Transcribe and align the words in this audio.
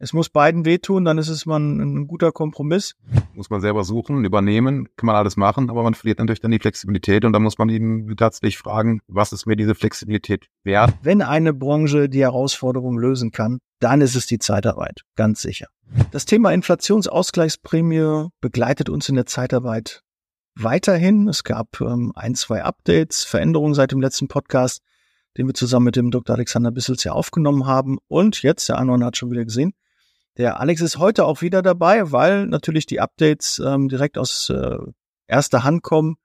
Es 0.00 0.12
muss 0.12 0.28
beiden 0.28 0.64
wehtun, 0.64 1.04
dann 1.04 1.18
ist 1.18 1.28
es 1.28 1.46
mal 1.46 1.60
ein, 1.60 1.80
ein, 1.80 2.06
guter 2.08 2.32
Kompromiss. 2.32 2.94
Muss 3.34 3.48
man 3.48 3.60
selber 3.60 3.84
suchen, 3.84 4.24
übernehmen, 4.24 4.88
kann 4.96 5.06
man 5.06 5.16
alles 5.16 5.36
machen, 5.36 5.70
aber 5.70 5.82
man 5.82 5.94
verliert 5.94 6.18
natürlich 6.18 6.40
dann 6.40 6.50
die 6.50 6.58
Flexibilität 6.58 7.24
und 7.24 7.32
dann 7.32 7.42
muss 7.42 7.58
man 7.58 7.68
eben 7.68 8.14
tatsächlich 8.16 8.58
fragen, 8.58 9.00
was 9.06 9.32
ist 9.32 9.46
mir 9.46 9.56
diese 9.56 9.74
Flexibilität 9.74 10.46
wert? 10.64 10.94
Wenn 11.02 11.22
eine 11.22 11.54
Branche 11.54 12.08
die 12.08 12.22
Herausforderung 12.22 12.98
lösen 12.98 13.30
kann, 13.30 13.60
dann 13.78 14.00
ist 14.00 14.16
es 14.16 14.26
die 14.26 14.38
Zeitarbeit, 14.38 15.02
ganz 15.14 15.42
sicher. 15.42 15.68
Das 16.10 16.24
Thema 16.24 16.52
Inflationsausgleichsprämie 16.52 18.28
begleitet 18.40 18.88
uns 18.88 19.08
in 19.08 19.14
der 19.14 19.26
Zeitarbeit 19.26 20.02
weiterhin. 20.56 21.28
Es 21.28 21.44
gab 21.44 21.80
ähm, 21.80 22.12
ein, 22.14 22.34
zwei 22.34 22.64
Updates, 22.64 23.24
Veränderungen 23.24 23.74
seit 23.74 23.92
dem 23.92 24.00
letzten 24.00 24.28
Podcast, 24.28 24.82
den 25.36 25.46
wir 25.46 25.54
zusammen 25.54 25.86
mit 25.86 25.96
dem 25.96 26.10
Dr. 26.10 26.34
Alexander 26.34 26.70
Bissels 26.70 27.04
ja 27.04 27.12
aufgenommen 27.12 27.66
haben. 27.66 27.98
Und 28.08 28.42
jetzt, 28.42 28.68
der 28.68 28.78
eine 28.78 29.04
hat 29.04 29.16
schon 29.16 29.30
wieder 29.30 29.44
gesehen, 29.44 29.72
der 30.36 30.60
Alex 30.60 30.80
ist 30.80 30.98
heute 30.98 31.24
auch 31.24 31.42
wieder 31.42 31.62
dabei, 31.62 32.10
weil 32.10 32.46
natürlich 32.46 32.86
die 32.86 33.00
Updates 33.00 33.62
ähm, 33.64 33.88
direkt 33.88 34.18
aus 34.18 34.50
äh, 34.50 34.78
erster 35.26 35.64
Hand 35.64 35.82
kommen. 35.82 36.16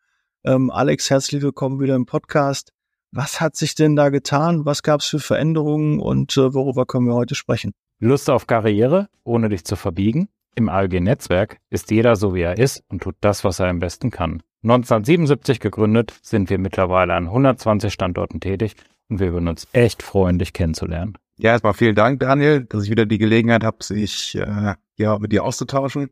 Ähm, 0.44 0.72
Alex, 0.72 1.10
herzlich 1.10 1.42
willkommen 1.42 1.80
wieder 1.80 1.96
im 1.96 2.06
Podcast. 2.06 2.72
Was 3.12 3.42
hat 3.42 3.56
sich 3.56 3.76
denn 3.76 3.96
da 3.96 4.10
getan? 4.10 4.66
Was 4.66 4.84
gab 4.84 5.02
es 5.02 5.08
für 5.08 5.20
Veränderungen 5.20 6.00
und 6.00 6.36
äh, 6.38 6.54
worüber 6.54 6.86
können 6.86 7.08
wir 7.08 7.16
heute 7.16 7.36
sprechen? 7.36 7.72
Lust 8.00 8.30
auf 8.30 8.48
Karriere, 8.48 9.10
ohne 9.24 9.50
dich 9.50 9.66
zu 9.66 9.76
verbiegen? 9.76 10.30
Im 10.56 10.70
ALG-Netzwerk 10.70 11.58
ist 11.70 11.92
jeder 11.92 12.16
so, 12.16 12.34
wie 12.34 12.42
er 12.42 12.58
ist 12.58 12.84
und 12.90 13.04
tut 13.04 13.16
das, 13.22 13.44
was 13.44 13.60
er 13.60 13.68
am 13.68 13.80
besten 13.80 14.10
kann. 14.10 14.42
1977 14.64 15.60
gegründet, 15.60 16.18
sind 16.22 16.50
wir 16.50 16.58
mittlerweile 16.58 17.14
an 17.14 17.26
120 17.26 17.94
Standorten 17.94 18.40
tätig 18.40 18.76
und 19.08 19.20
wir 19.20 19.32
würden 19.34 19.48
uns 19.48 19.68
echt 19.72 20.04
freuen, 20.04 20.40
dich 20.40 20.54
kennenzulernen. 20.54 21.18
Ja, 21.42 21.52
erstmal 21.52 21.74
vielen 21.74 21.96
Dank, 21.96 22.20
Daniel, 22.20 22.66
dass 22.66 22.84
ich 22.84 22.90
wieder 22.90 23.06
die 23.06 23.18
Gelegenheit 23.18 23.64
habe, 23.64 23.82
sich 23.82 24.36
äh, 24.36 24.76
ja, 24.98 25.20
mit 25.20 25.32
dir 25.32 25.46
auszutauschen. 25.46 26.10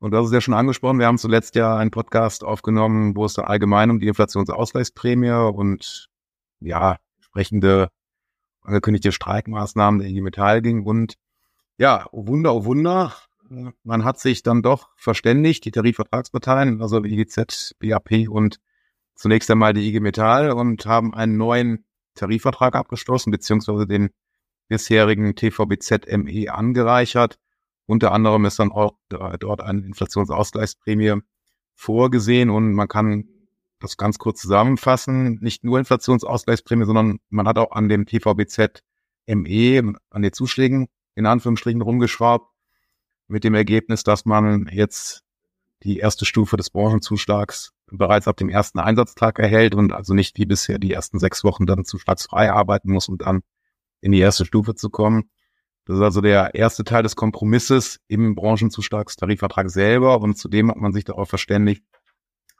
Und 0.00 0.12
hast 0.12 0.26
es 0.26 0.32
ja 0.32 0.40
schon 0.40 0.54
angesprochen, 0.54 0.98
wir 0.98 1.06
haben 1.06 1.18
zuletzt 1.18 1.54
ja 1.54 1.76
einen 1.76 1.92
Podcast 1.92 2.42
aufgenommen, 2.42 3.14
wo 3.14 3.26
es 3.26 3.34
dann 3.34 3.44
allgemein 3.44 3.90
um 3.90 4.00
die 4.00 4.08
Inflationsausgleichsprämie 4.08 5.30
und 5.30 6.08
ja, 6.58 6.98
entsprechende 7.18 7.90
angekündigte 8.62 9.12
Streikmaßnahmen 9.12 10.00
der 10.00 10.08
IG 10.08 10.20
Metall 10.20 10.62
ging. 10.62 10.82
Und 10.82 11.14
ja, 11.78 12.04
oh 12.10 12.26
Wunder, 12.26 12.56
oh 12.56 12.64
Wunder, 12.64 13.14
man 13.84 14.02
hat 14.02 14.18
sich 14.18 14.42
dann 14.42 14.62
doch 14.62 14.88
verständigt, 14.96 15.64
die 15.64 15.70
Tarifvertragsparteien, 15.70 16.82
also 16.82 17.04
IGZ, 17.04 17.76
BAP 17.78 18.28
und 18.28 18.58
zunächst 19.14 19.48
einmal 19.48 19.74
die 19.74 19.86
IG 19.86 20.00
Metall 20.00 20.50
und 20.50 20.86
haben 20.86 21.14
einen 21.14 21.36
neuen 21.36 21.84
Tarifvertrag 22.16 22.74
abgeschlossen, 22.74 23.30
beziehungsweise 23.30 23.86
den 23.86 24.10
bisherigen 24.68 25.34
TVBZ-ME 25.34 26.52
angereichert. 26.52 27.38
Unter 27.86 28.12
anderem 28.12 28.44
ist 28.44 28.58
dann 28.58 28.72
auch 28.72 28.94
dort 29.08 29.60
eine 29.60 29.80
Inflationsausgleichsprämie 29.82 31.20
vorgesehen 31.74 32.50
und 32.50 32.72
man 32.72 32.88
kann 32.88 33.24
das 33.80 33.96
ganz 33.96 34.18
kurz 34.18 34.40
zusammenfassen. 34.40 35.38
Nicht 35.40 35.64
nur 35.64 35.78
Inflationsausgleichsprämie, 35.78 36.86
sondern 36.86 37.18
man 37.28 37.46
hat 37.46 37.58
auch 37.58 37.72
an 37.72 37.88
dem 37.88 38.06
TVBZ 38.06 38.82
ME, 39.26 39.94
an 40.10 40.22
den 40.22 40.32
Zuschlägen 40.32 40.88
in 41.14 41.26
Anführungsstrichen 41.26 41.82
rumgeschraubt, 41.82 42.50
mit 43.28 43.44
dem 43.44 43.54
Ergebnis, 43.54 44.02
dass 44.02 44.24
man 44.24 44.68
jetzt 44.72 45.22
die 45.82 45.98
erste 45.98 46.24
Stufe 46.24 46.56
des 46.56 46.70
Branchenzuschlags 46.70 47.72
bereits 47.90 48.28
ab 48.28 48.36
dem 48.36 48.48
ersten 48.48 48.78
Einsatztag 48.78 49.38
erhält 49.38 49.74
und 49.74 49.92
also 49.92 50.14
nicht 50.14 50.38
wie 50.38 50.46
bisher 50.46 50.78
die 50.78 50.92
ersten 50.92 51.18
sechs 51.18 51.44
Wochen 51.44 51.66
dann 51.66 51.84
zuschlagsfrei 51.84 52.50
arbeiten 52.50 52.90
muss, 52.90 53.08
um 53.08 53.18
dann 53.18 53.42
in 54.04 54.12
die 54.12 54.20
erste 54.20 54.44
Stufe 54.44 54.74
zu 54.74 54.90
kommen. 54.90 55.30
Das 55.86 55.96
ist 55.96 56.02
also 56.02 56.20
der 56.20 56.54
erste 56.54 56.84
Teil 56.84 57.02
des 57.02 57.16
Kompromisses 57.16 58.00
im 58.06 58.34
Branchenzuschlagstarifvertrag 58.34 59.70
selber 59.70 60.20
und 60.20 60.36
zudem 60.36 60.70
hat 60.70 60.76
man 60.76 60.92
sich 60.92 61.04
darauf 61.04 61.28
verständigt, 61.30 61.82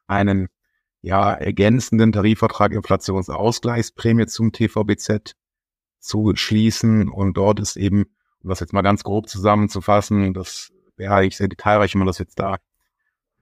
einen 0.06 0.48
ja 1.02 1.32
ergänzenden 1.32 2.12
Tarifvertrag 2.12 2.72
Inflationsausgleichsprämie 2.72 4.26
zum 4.26 4.52
TVBZ 4.52 5.36
zu 5.98 6.32
schließen 6.34 7.10
und 7.10 7.36
dort 7.36 7.60
ist 7.60 7.76
eben, 7.76 8.04
um 8.42 8.48
das 8.48 8.60
jetzt 8.60 8.72
mal 8.72 8.82
ganz 8.82 9.04
grob 9.04 9.28
zusammenzufassen, 9.28 10.32
das 10.32 10.72
wäre 10.96 11.14
eigentlich 11.14 11.36
sehr 11.36 11.48
detailreich, 11.48 11.94
wenn 11.94 12.00
man 12.00 12.06
das 12.06 12.18
jetzt 12.18 12.38
da 12.38 12.56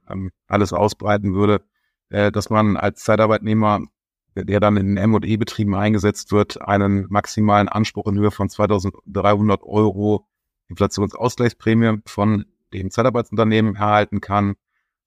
ähm, 0.09 0.33
alles 0.49 0.73
ausbreiten 0.73 1.35
würde, 1.35 1.65
äh, 2.09 2.33
dass 2.33 2.51
man 2.51 2.77
als 2.77 3.05
Zeitarbeitnehmer 3.05 3.87
der 4.35 4.61
dann 4.61 4.77
in 4.77 4.97
M&E-Betrieben 4.97 5.75
eingesetzt 5.75 6.33
wird, 6.33 6.61
einen 6.63 7.07
maximalen 7.09 7.69
Anspruch 7.69 8.07
in 8.07 8.19
Höhe 8.19 8.31
von 8.31 8.49
2.300 8.49 9.63
Euro 9.63 10.27
Inflationsausgleichsprämie 10.69 12.01
von 12.07 12.47
dem 12.73 12.91
Zeitarbeitsunternehmen 12.91 13.77
erhalten 13.77 14.21
kann, 14.21 14.55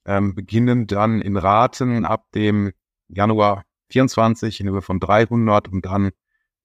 ähm, 0.05 0.35
beginnend 0.35 0.91
dann 0.91 1.21
in 1.21 1.37
Raten 1.37 2.05
ab 2.05 2.25
dem 2.33 2.71
Januar 3.07 3.63
24 3.89 4.59
in 4.61 4.69
Höhe 4.69 4.81
von 4.81 4.99
300 4.99 5.67
und 5.67 5.85
dann 5.85 6.11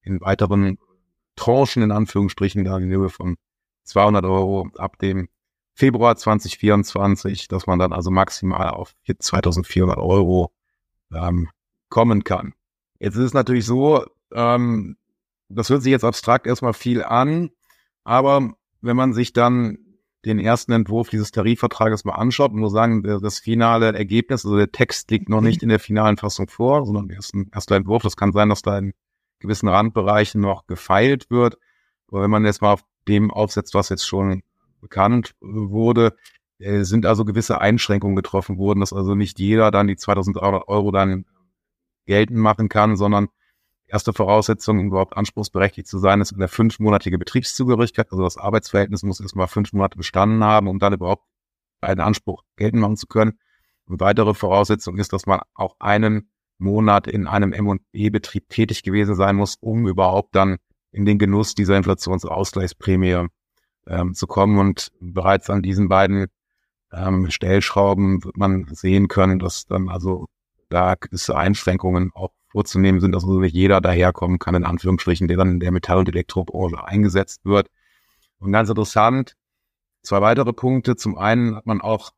in 0.02 0.20
weiteren 0.20 0.78
Tranchen 1.36 1.82
in 1.82 1.92
Anführungsstrichen 1.92 2.64
dann 2.64 2.82
in 2.82 2.90
Höhe 2.90 3.08
von 3.08 3.36
200 3.84 4.24
Euro 4.24 4.68
ab 4.76 4.98
dem 4.98 5.28
Februar 5.74 6.16
2024, 6.16 7.48
dass 7.48 7.66
man 7.66 7.78
dann 7.78 7.92
also 7.92 8.10
maximal 8.10 8.68
auf 8.70 8.94
2400 9.06 9.96
Euro 9.96 10.52
ähm, 11.12 11.48
kommen 11.90 12.24
kann. 12.24 12.54
Jetzt 12.98 13.16
ist 13.16 13.24
es 13.24 13.34
natürlich 13.34 13.66
so, 13.66 14.04
ähm, 14.32 14.96
das 15.48 15.68
hört 15.68 15.82
sich 15.82 15.90
jetzt 15.90 16.04
abstrakt 16.04 16.46
erstmal 16.46 16.72
viel 16.72 17.02
an, 17.02 17.50
aber 18.04 18.54
wenn 18.80 18.96
man 18.96 19.12
sich 19.12 19.32
dann 19.32 19.78
den 20.24 20.38
ersten 20.38 20.72
Entwurf 20.72 21.08
dieses 21.08 21.30
Tarifvertrages 21.30 22.04
mal 22.04 22.14
anschaut, 22.14 22.52
muss 22.52 22.72
sagen, 22.72 23.02
das 23.02 23.38
finale 23.38 23.94
Ergebnis, 23.94 24.44
also 24.44 24.56
der 24.56 24.70
Text 24.70 25.10
liegt 25.10 25.28
noch 25.28 25.40
nicht 25.40 25.62
in 25.62 25.70
der 25.70 25.78
finalen 25.78 26.18
Fassung 26.18 26.48
vor, 26.48 26.84
sondern 26.84 27.08
erst 27.08 27.34
ein 27.34 27.50
erster 27.54 27.76
Entwurf. 27.76 28.02
Das 28.02 28.16
kann 28.16 28.32
sein, 28.32 28.50
dass 28.50 28.62
da 28.62 28.78
in 28.78 28.92
gewissen 29.38 29.68
Randbereichen 29.68 30.40
noch 30.40 30.66
gefeilt 30.66 31.30
wird. 31.30 31.56
Aber 32.08 32.22
wenn 32.22 32.30
man 32.30 32.44
jetzt 32.44 32.60
mal 32.60 32.74
auf 32.74 32.84
dem 33.08 33.30
aufsetzt, 33.30 33.74
was 33.74 33.88
jetzt 33.88 34.06
schon 34.06 34.42
bekannt 34.82 35.34
wurde, 35.40 36.14
äh, 36.58 36.82
sind 36.82 37.06
also 37.06 37.24
gewisse 37.24 37.60
Einschränkungen 37.60 38.16
getroffen 38.16 38.58
worden, 38.58 38.80
dass 38.80 38.92
also 38.92 39.14
nicht 39.14 39.38
jeder 39.38 39.70
dann 39.70 39.86
die 39.86 39.96
2300 39.96 40.68
Euro 40.68 40.90
dann 40.90 41.24
geltend 42.10 42.40
machen 42.40 42.68
kann, 42.68 42.96
sondern 42.96 43.28
erste 43.86 44.12
Voraussetzung, 44.12 44.80
um 44.80 44.86
überhaupt 44.88 45.16
anspruchsberechtigt 45.16 45.86
zu 45.86 46.00
sein, 46.00 46.20
ist 46.20 46.34
eine 46.34 46.48
fünfmonatige 46.48 47.18
Betriebszugehörigkeit. 47.18 48.10
Also 48.10 48.24
das 48.24 48.36
Arbeitsverhältnis 48.36 49.04
muss 49.04 49.20
erstmal 49.20 49.46
fünf 49.46 49.72
Monate 49.72 49.96
bestanden 49.96 50.42
haben, 50.42 50.66
um 50.66 50.80
dann 50.80 50.92
überhaupt 50.92 51.24
einen 51.80 52.00
Anspruch 52.00 52.42
geltend 52.56 52.82
machen 52.82 52.96
zu 52.96 53.06
können. 53.06 53.38
Und 53.86 54.00
weitere 54.00 54.34
Voraussetzung 54.34 54.98
ist, 54.98 55.12
dass 55.12 55.26
man 55.26 55.40
auch 55.54 55.76
einen 55.78 56.30
Monat 56.58 57.06
in 57.06 57.28
einem 57.28 57.52
M&E-Betrieb 57.52 58.48
tätig 58.48 58.82
gewesen 58.82 59.14
sein 59.14 59.36
muss, 59.36 59.56
um 59.60 59.86
überhaupt 59.86 60.34
dann 60.34 60.58
in 60.90 61.04
den 61.04 61.18
Genuss 61.18 61.54
dieser 61.54 61.76
Inflationsausgleichsprämie 61.76 63.28
ähm, 63.86 64.14
zu 64.14 64.26
kommen. 64.26 64.58
Und 64.58 64.90
bereits 65.00 65.48
an 65.48 65.62
diesen 65.62 65.88
beiden 65.88 66.26
ähm, 66.92 67.30
Stellschrauben 67.30 68.24
wird 68.24 68.36
man 68.36 68.66
sehen 68.72 69.06
können, 69.06 69.38
dass 69.38 69.66
dann 69.66 69.88
also 69.88 70.26
da 70.70 70.94
gewisse 70.94 71.36
Einschränkungen 71.36 72.10
auch 72.14 72.32
vorzunehmen 72.48 73.00
sind, 73.00 73.12
dass 73.12 73.24
also 73.24 73.38
nicht 73.40 73.54
jeder 73.54 73.80
daherkommen 73.80 74.38
kann, 74.38 74.54
in 74.54 74.64
Anführungsstrichen, 74.64 75.28
der 75.28 75.36
dann 75.36 75.52
in 75.52 75.60
der 75.60 75.72
Metall- 75.72 75.98
und 75.98 76.08
Elektrobranche 76.08 76.84
eingesetzt 76.84 77.44
wird. 77.44 77.68
Und 78.38 78.52
ganz 78.52 78.68
interessant, 78.68 79.36
zwei 80.02 80.20
weitere 80.20 80.52
Punkte. 80.52 80.96
Zum 80.96 81.16
einen 81.16 81.56
hat 81.56 81.66
man 81.66 81.80
auch 81.80 82.10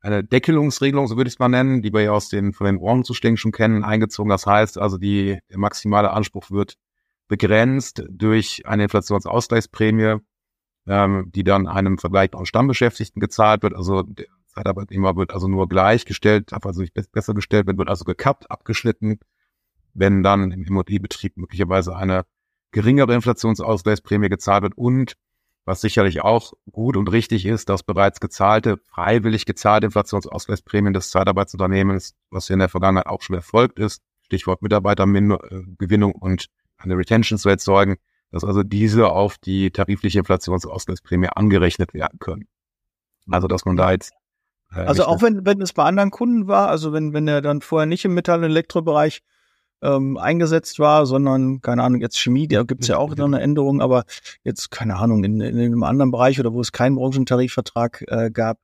eine 0.00 0.24
Deckelungsregelung, 0.24 1.06
so 1.06 1.16
würde 1.16 1.28
ich 1.28 1.34
es 1.34 1.38
mal 1.38 1.48
nennen, 1.48 1.82
die 1.82 1.92
wir 1.92 2.02
ja 2.02 2.12
aus 2.12 2.28
den, 2.28 2.52
von 2.52 2.66
den 2.66 2.78
Branchenzuständen 2.78 3.36
schon 3.36 3.52
kennen, 3.52 3.84
eingezogen. 3.84 4.30
Das 4.30 4.46
heißt 4.46 4.78
also, 4.78 4.98
die, 4.98 5.38
der 5.50 5.58
maximale 5.58 6.10
Anspruch 6.12 6.50
wird 6.50 6.74
begrenzt 7.28 8.04
durch 8.08 8.66
eine 8.66 8.84
Inflationsausgleichsprämie, 8.84 10.16
ähm, 10.86 11.30
die 11.34 11.44
dann 11.44 11.66
einem 11.66 11.98
vergleichbaren 11.98 12.46
Stammbeschäftigten 12.46 13.20
gezahlt 13.20 13.62
wird. 13.62 13.74
Also 13.74 14.02
der 14.02 14.26
Zeitarbeitnehmer 14.56 15.16
wird 15.16 15.32
also 15.32 15.48
nur 15.48 15.68
gleichgestellt, 15.68 16.52
also 16.52 16.80
nicht 16.80 16.94
besser 17.12 17.34
gestellt 17.34 17.66
wird, 17.66 17.88
also 17.88 18.04
gekappt, 18.04 18.50
abgeschnitten, 18.50 19.20
wenn 19.92 20.22
dann 20.22 20.50
im 20.50 20.64
Immobilienbetrieb 20.64 21.36
möglicherweise 21.36 21.94
eine 21.94 22.24
geringere 22.72 23.14
Inflationsausgleichsprämie 23.14 24.28
gezahlt 24.28 24.62
wird 24.62 24.76
und 24.76 25.14
was 25.66 25.80
sicherlich 25.80 26.22
auch 26.22 26.52
gut 26.70 26.96
und 26.96 27.10
richtig 27.10 27.44
ist, 27.44 27.68
dass 27.68 27.82
bereits 27.82 28.20
gezahlte, 28.20 28.78
freiwillig 28.78 29.46
gezahlte 29.46 29.86
Inflationsausgleichsprämien 29.86 30.94
des 30.94 31.10
Zeitarbeitsunternehmens, 31.10 32.14
was 32.30 32.46
hier 32.46 32.54
in 32.54 32.60
der 32.60 32.68
Vergangenheit 32.68 33.06
auch 33.06 33.20
schon 33.20 33.34
erfolgt 33.34 33.78
ist, 33.78 34.00
Stichwort 34.22 34.62
Mitarbeitergewinnung 34.62 36.12
und 36.12 36.46
eine 36.78 36.96
Retention 36.96 37.38
zu 37.38 37.48
erzeugen, 37.48 37.96
dass 38.30 38.44
also 38.44 38.62
diese 38.62 39.08
auf 39.10 39.38
die 39.38 39.70
tarifliche 39.70 40.20
Inflationsausgleichsprämie 40.20 41.28
angerechnet 41.28 41.94
werden 41.94 42.18
können. 42.20 42.46
Also 43.30 43.48
dass 43.48 43.64
man 43.64 43.76
da 43.76 43.90
jetzt 43.90 44.12
äh, 44.12 44.25
also 44.70 45.04
auch 45.04 45.22
wenn, 45.22 45.46
wenn 45.46 45.60
es 45.60 45.72
bei 45.72 45.84
anderen 45.84 46.10
Kunden 46.10 46.48
war, 46.48 46.68
also 46.68 46.92
wenn, 46.92 47.12
wenn 47.12 47.28
er 47.28 47.40
dann 47.40 47.62
vorher 47.62 47.86
nicht 47.86 48.04
im 48.04 48.14
Metall- 48.14 48.40
und 48.40 48.50
Elektrobereich 48.50 49.22
ähm, 49.82 50.16
eingesetzt 50.16 50.78
war, 50.78 51.06
sondern, 51.06 51.60
keine 51.60 51.82
Ahnung, 51.82 52.00
jetzt 52.00 52.18
Chemie, 52.18 52.48
da 52.48 52.62
gibt 52.62 52.82
es 52.82 52.88
ja 52.88 52.98
auch 52.98 53.14
noch 53.14 53.26
eine 53.26 53.40
Änderung, 53.40 53.80
aber 53.80 54.04
jetzt, 54.42 54.70
keine 54.70 54.96
Ahnung, 54.96 55.24
in, 55.24 55.40
in 55.40 55.58
einem 55.58 55.82
anderen 55.82 56.10
Bereich 56.10 56.40
oder 56.40 56.52
wo 56.52 56.60
es 56.60 56.72
keinen 56.72 56.96
Branchentarifvertrag 56.96 58.04
äh, 58.08 58.30
gab, 58.30 58.58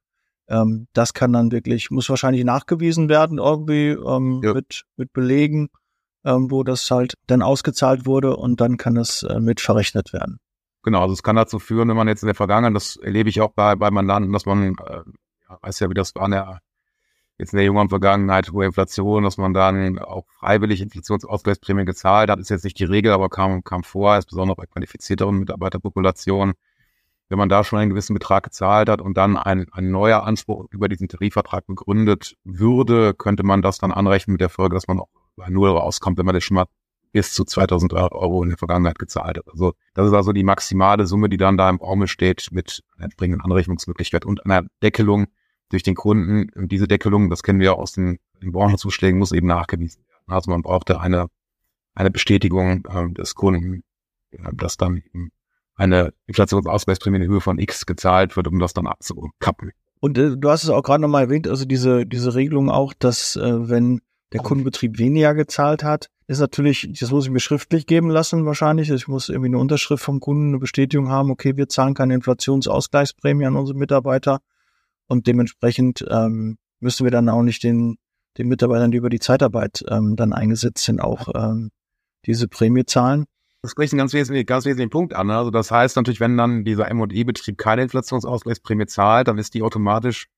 ähm, 0.48 0.88
das 0.92 1.14
kann 1.14 1.32
dann 1.32 1.52
wirklich, 1.52 1.90
muss 1.90 2.08
wahrscheinlich 2.08 2.44
nachgewiesen 2.44 3.08
werden, 3.08 3.38
irgendwie 3.38 3.90
ähm, 3.90 4.40
ja. 4.42 4.54
mit, 4.54 4.84
mit 4.96 5.12
Belegen, 5.12 5.68
ähm, 6.24 6.50
wo 6.50 6.62
das 6.62 6.90
halt 6.90 7.14
dann 7.26 7.42
ausgezahlt 7.42 8.06
wurde 8.06 8.36
und 8.36 8.60
dann 8.60 8.76
kann 8.76 8.96
es 8.96 9.22
äh, 9.22 9.40
mit 9.40 9.60
verrechnet 9.60 10.12
werden. 10.12 10.38
Genau, 10.82 11.02
also 11.02 11.12
es 11.12 11.22
kann 11.22 11.36
dazu 11.36 11.58
führen, 11.58 11.88
wenn 11.88 11.96
man 11.96 12.08
jetzt 12.08 12.22
in 12.22 12.26
der 12.26 12.34
Vergangenheit, 12.34 12.74
das 12.74 12.96
erlebe 12.96 13.28
ich 13.28 13.40
auch 13.40 13.52
bei, 13.52 13.76
bei 13.76 13.90
Mandanten, 13.90 14.32
dass 14.32 14.46
man, 14.46 14.74
äh, 14.74 15.02
weiß 15.62 15.80
ja, 15.80 15.90
wie 15.90 15.94
das 15.94 16.14
war 16.14 16.24
in 16.26 16.32
der 16.32 16.60
jetzt 17.38 17.52
in 17.52 17.56
der 17.56 17.66
jüngeren 17.66 17.88
Vergangenheit 17.88 18.52
hohe 18.52 18.66
Inflation, 18.66 19.24
dass 19.24 19.36
man 19.36 19.52
dann 19.52 19.98
auch 19.98 20.26
freiwillig 20.28 20.80
Inflationsausgleichsprämien 20.80 21.86
gezahlt 21.86 22.30
hat, 22.30 22.38
ist 22.38 22.50
jetzt 22.50 22.64
nicht 22.64 22.78
die 22.78 22.84
Regel, 22.84 23.12
aber 23.12 23.28
kam, 23.28 23.64
kam 23.64 23.82
vor, 23.82 24.14
insbesondere 24.14 24.56
bei 24.56 24.66
qualifizierteren 24.66 25.38
Mitarbeiterpopulationen. 25.38 26.54
Wenn 27.28 27.38
man 27.38 27.48
da 27.48 27.64
schon 27.64 27.78
einen 27.78 27.90
gewissen 27.90 28.14
Betrag 28.14 28.44
gezahlt 28.44 28.88
hat 28.88 29.00
und 29.00 29.16
dann 29.16 29.36
ein, 29.36 29.66
ein 29.72 29.90
neuer 29.90 30.22
Anspruch 30.22 30.66
über 30.70 30.88
diesen 30.88 31.08
Tarifvertrag 31.08 31.66
begründet 31.66 32.36
würde, 32.44 33.14
könnte 33.14 33.42
man 33.42 33.62
das 33.62 33.78
dann 33.78 33.90
anrechnen 33.90 34.34
mit 34.34 34.40
der 34.40 34.50
Folge, 34.50 34.74
dass 34.74 34.86
man 34.86 35.00
auch 35.00 35.08
bei 35.34 35.48
Null 35.48 35.70
rauskommt, 35.70 36.18
wenn 36.18 36.26
man 36.26 36.34
das 36.34 36.44
schon 36.44 36.56
mal 36.56 36.66
bis 37.10 37.32
zu 37.32 37.44
2000 37.44 37.92
Euro 37.94 38.42
in 38.42 38.50
der 38.50 38.58
Vergangenheit 38.58 38.98
gezahlt 38.98 39.38
hat. 39.38 39.48
Also 39.50 39.72
das 39.94 40.06
ist 40.06 40.14
also 40.14 40.32
die 40.32 40.44
maximale 40.44 41.06
Summe, 41.06 41.28
die 41.28 41.36
dann 41.38 41.56
da 41.56 41.68
im 41.68 41.76
Raum 41.76 42.06
steht 42.06 42.48
mit 42.52 42.82
einer 42.96 43.04
entsprechenden 43.04 43.40
Anrechnungsmöglichkeit 43.40 44.24
und 44.24 44.44
einer 44.44 44.66
Deckelung 44.82 45.26
durch 45.72 45.82
den 45.82 45.94
Kunden. 45.94 46.50
Und 46.54 46.70
diese 46.70 46.88
Deckelung, 46.88 47.30
das 47.30 47.42
kennen 47.42 47.60
wir 47.60 47.76
aus 47.76 47.92
den, 47.92 48.18
den 48.42 48.52
Branchenzuschlägen, 48.52 49.18
muss 49.18 49.32
eben 49.32 49.46
nachgewiesen 49.46 50.02
werden. 50.06 50.34
Also 50.34 50.50
man 50.50 50.62
brauchte 50.62 51.00
eine, 51.00 51.26
eine 51.94 52.10
Bestätigung 52.10 52.84
äh, 52.86 53.12
des 53.12 53.34
Kunden, 53.34 53.82
dass 54.52 54.76
dann 54.76 54.98
eben 54.98 55.30
eine 55.74 56.12
Inflationsausgleichsprämie 56.26 57.16
in 57.16 57.30
Höhe 57.30 57.40
von 57.40 57.58
X 57.58 57.86
gezahlt 57.86 58.36
wird, 58.36 58.48
um 58.48 58.58
das 58.58 58.72
dann 58.72 58.86
abzukappen. 58.86 59.72
Und 60.00 60.18
äh, 60.18 60.36
du 60.36 60.50
hast 60.50 60.64
es 60.64 60.70
auch 60.70 60.82
gerade 60.82 61.00
nochmal 61.00 61.24
erwähnt, 61.24 61.48
also 61.48 61.64
diese, 61.64 62.06
diese 62.06 62.34
Regelung 62.34 62.70
auch, 62.70 62.92
dass 62.92 63.36
äh, 63.36 63.68
wenn 63.68 64.00
der 64.32 64.40
Kundenbetrieb 64.40 64.98
weniger 64.98 65.34
gezahlt 65.34 65.84
hat, 65.84 66.08
ist 66.26 66.40
natürlich, 66.40 66.88
das 66.98 67.10
muss 67.10 67.26
ich 67.26 67.30
mir 67.30 67.40
schriftlich 67.40 67.86
geben 67.86 68.08
lassen 68.10 68.46
wahrscheinlich. 68.46 68.90
Ich 68.90 69.06
muss 69.06 69.28
irgendwie 69.28 69.48
eine 69.48 69.58
Unterschrift 69.58 70.02
vom 70.02 70.20
Kunden, 70.20 70.48
eine 70.48 70.58
Bestätigung 70.58 71.08
haben, 71.08 71.30
okay, 71.30 71.56
wir 71.56 71.68
zahlen 71.68 71.94
keine 71.94 72.14
Inflationsausgleichsprämie 72.14 73.46
an 73.46 73.56
unsere 73.56 73.78
Mitarbeiter. 73.78 74.40
Und 75.12 75.26
dementsprechend 75.26 76.02
ähm, 76.08 76.56
müssen 76.80 77.04
wir 77.04 77.10
dann 77.10 77.28
auch 77.28 77.42
nicht 77.42 77.62
den, 77.62 77.98
den 78.38 78.48
Mitarbeitern, 78.48 78.92
die 78.92 78.96
über 78.96 79.10
die 79.10 79.18
Zeitarbeit 79.18 79.84
ähm, 79.90 80.16
dann 80.16 80.32
eingesetzt 80.32 80.84
sind, 80.84 81.02
auch 81.02 81.28
ähm, 81.34 81.70
diese 82.24 82.48
Prämie 82.48 82.86
zahlen. 82.86 83.26
Das 83.60 83.72
spricht 83.72 83.92
einen 83.92 83.98
ganz 83.98 84.14
wesentlichen, 84.14 84.46
ganz 84.46 84.64
wesentlichen 84.64 84.88
Punkt 84.88 85.14
an. 85.14 85.30
Also 85.30 85.50
das 85.50 85.70
heißt 85.70 85.96
natürlich, 85.96 86.18
wenn 86.18 86.38
dann 86.38 86.64
dieser 86.64 86.90
M&E-Betrieb 86.90 87.58
keine 87.58 87.82
Inflationsausgleichsprämie 87.82 88.86
zahlt, 88.86 89.28
dann 89.28 89.36
ist 89.36 89.52
die 89.52 89.62
automatisch 89.62 90.28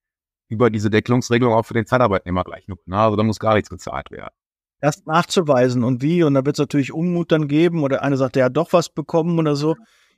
über 0.49 0.71
diese 0.71 0.91
Deckelungsregelung 0.91 1.55
auch 1.55 1.67
für 1.67 1.75
den 1.75 1.87
Zeitarbeitnehmer 1.87 2.43
gleich 2.43 2.67
null. 2.67 2.81
Ne? 2.87 2.99
Also 2.99 3.15
da 3.15 3.23
muss 3.23 3.38
gar 3.38 3.55
nichts 3.55 3.71
gezahlt 3.71 4.11
werden. 4.11 4.35
Erst 4.81 5.06
nachzuweisen 5.06 5.85
und 5.85 6.03
wie, 6.03 6.25
und 6.25 6.35
da 6.35 6.44
wird 6.44 6.56
es 6.56 6.61
natürlich 6.61 6.93
Unmut 6.93 7.31
dann 7.31 7.47
geben 7.47 7.85
oder 7.85 8.03
einer 8.03 8.17
sagt, 8.17 8.35
der 8.35 8.47
hat 8.47 8.56
doch 8.56 8.73
was 8.73 8.88
bekommen 8.88 9.38
oder 9.38 9.55
so. 9.55 9.76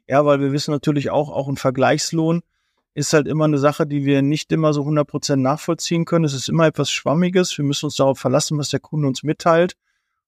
Ja, 0.09 0.25
weil 0.25 0.41
wir 0.41 0.53
wissen 0.53 0.71
natürlich 0.71 1.11
auch, 1.11 1.29
auch 1.29 1.47
ein 1.47 1.59
Vergleichslohn 1.59 2.41
ist 2.97 3.13
halt 3.13 3.29
immer 3.29 3.45
eine 3.45 3.59
Sache, 3.59 3.87
die 3.87 4.07
wir 4.07 4.23
nicht 4.23 4.51
immer 4.53 4.73
so 4.73 4.83
100% 4.83 5.37
nachvollziehen 5.37 6.07
können. 6.07 6.25
Es 6.25 6.33
ist 6.33 6.49
immer 6.49 6.67
etwas 6.67 6.91
Schwammiges. 6.91 7.57
Wir 7.59 7.65
müssen 7.65 7.85
uns 7.87 7.97
darauf 7.97 8.19
verlassen, 8.19 8.57
was 8.57 8.71
der 8.71 8.81
Kunde 8.81 9.07
uns 9.07 9.23
mitteilt 9.23 9.77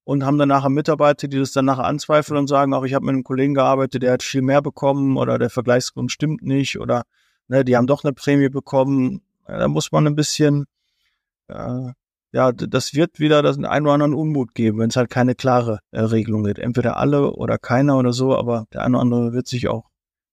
und 0.05 0.23
haben 0.23 0.37
dann 0.37 0.51
nachher 0.51 0.69
Mitarbeiter, 0.69 1.29
die 1.29 1.39
das 1.39 1.53
dann 1.53 1.65
nachher 1.65 1.87
anzweifeln 1.87 2.39
und 2.39 2.47
sagen, 2.47 2.75
auch 2.75 2.85
ich 2.85 2.93
habe 2.93 3.07
mit 3.07 3.15
einem 3.15 3.25
Kollegen 3.25 3.55
gearbeitet, 3.55 4.03
der 4.03 4.13
hat 4.13 4.23
viel 4.23 4.43
mehr 4.43 4.61
bekommen 4.61 5.17
oder 5.17 5.39
der 5.39 5.49
Vergleichsgrund 5.49 6.13
stimmt 6.13 6.43
nicht 6.43 6.79
oder 6.79 7.05
ne, 7.49 7.65
die 7.65 7.75
haben 7.75 7.87
doch 7.87 8.05
eine 8.05 8.13
Prämie 8.13 8.51
bekommen. 8.51 9.23
Ja, 9.49 9.61
da 9.61 9.69
muss 9.69 9.91
man 9.91 10.07
ein 10.07 10.15
bisschen, 10.15 10.67
äh, 11.49 11.93
ja, 12.33 12.53
das 12.53 12.93
wird 12.93 13.19
wieder 13.19 13.43
das 13.43 13.57
einen 13.57 13.87
oder 13.87 13.95
anderen 13.95 14.13
Unmut 14.13 14.55
geben, 14.55 14.79
wenn 14.79 14.91
es 14.91 14.97
halt 14.97 15.09
keine 15.09 15.35
klare 15.35 15.81
äh, 15.91 16.01
Regelung 16.01 16.45
gibt. 16.45 16.59
Entweder 16.59 16.99
alle 16.99 17.33
oder 17.33 17.57
keiner 17.57 17.97
oder 17.97 18.13
so, 18.13 18.37
aber 18.37 18.67
der 18.75 18.83
eine 18.83 18.97
oder 18.97 19.03
andere 19.03 19.33
wird 19.33 19.49
sich 19.49 19.69
auch 19.69 19.88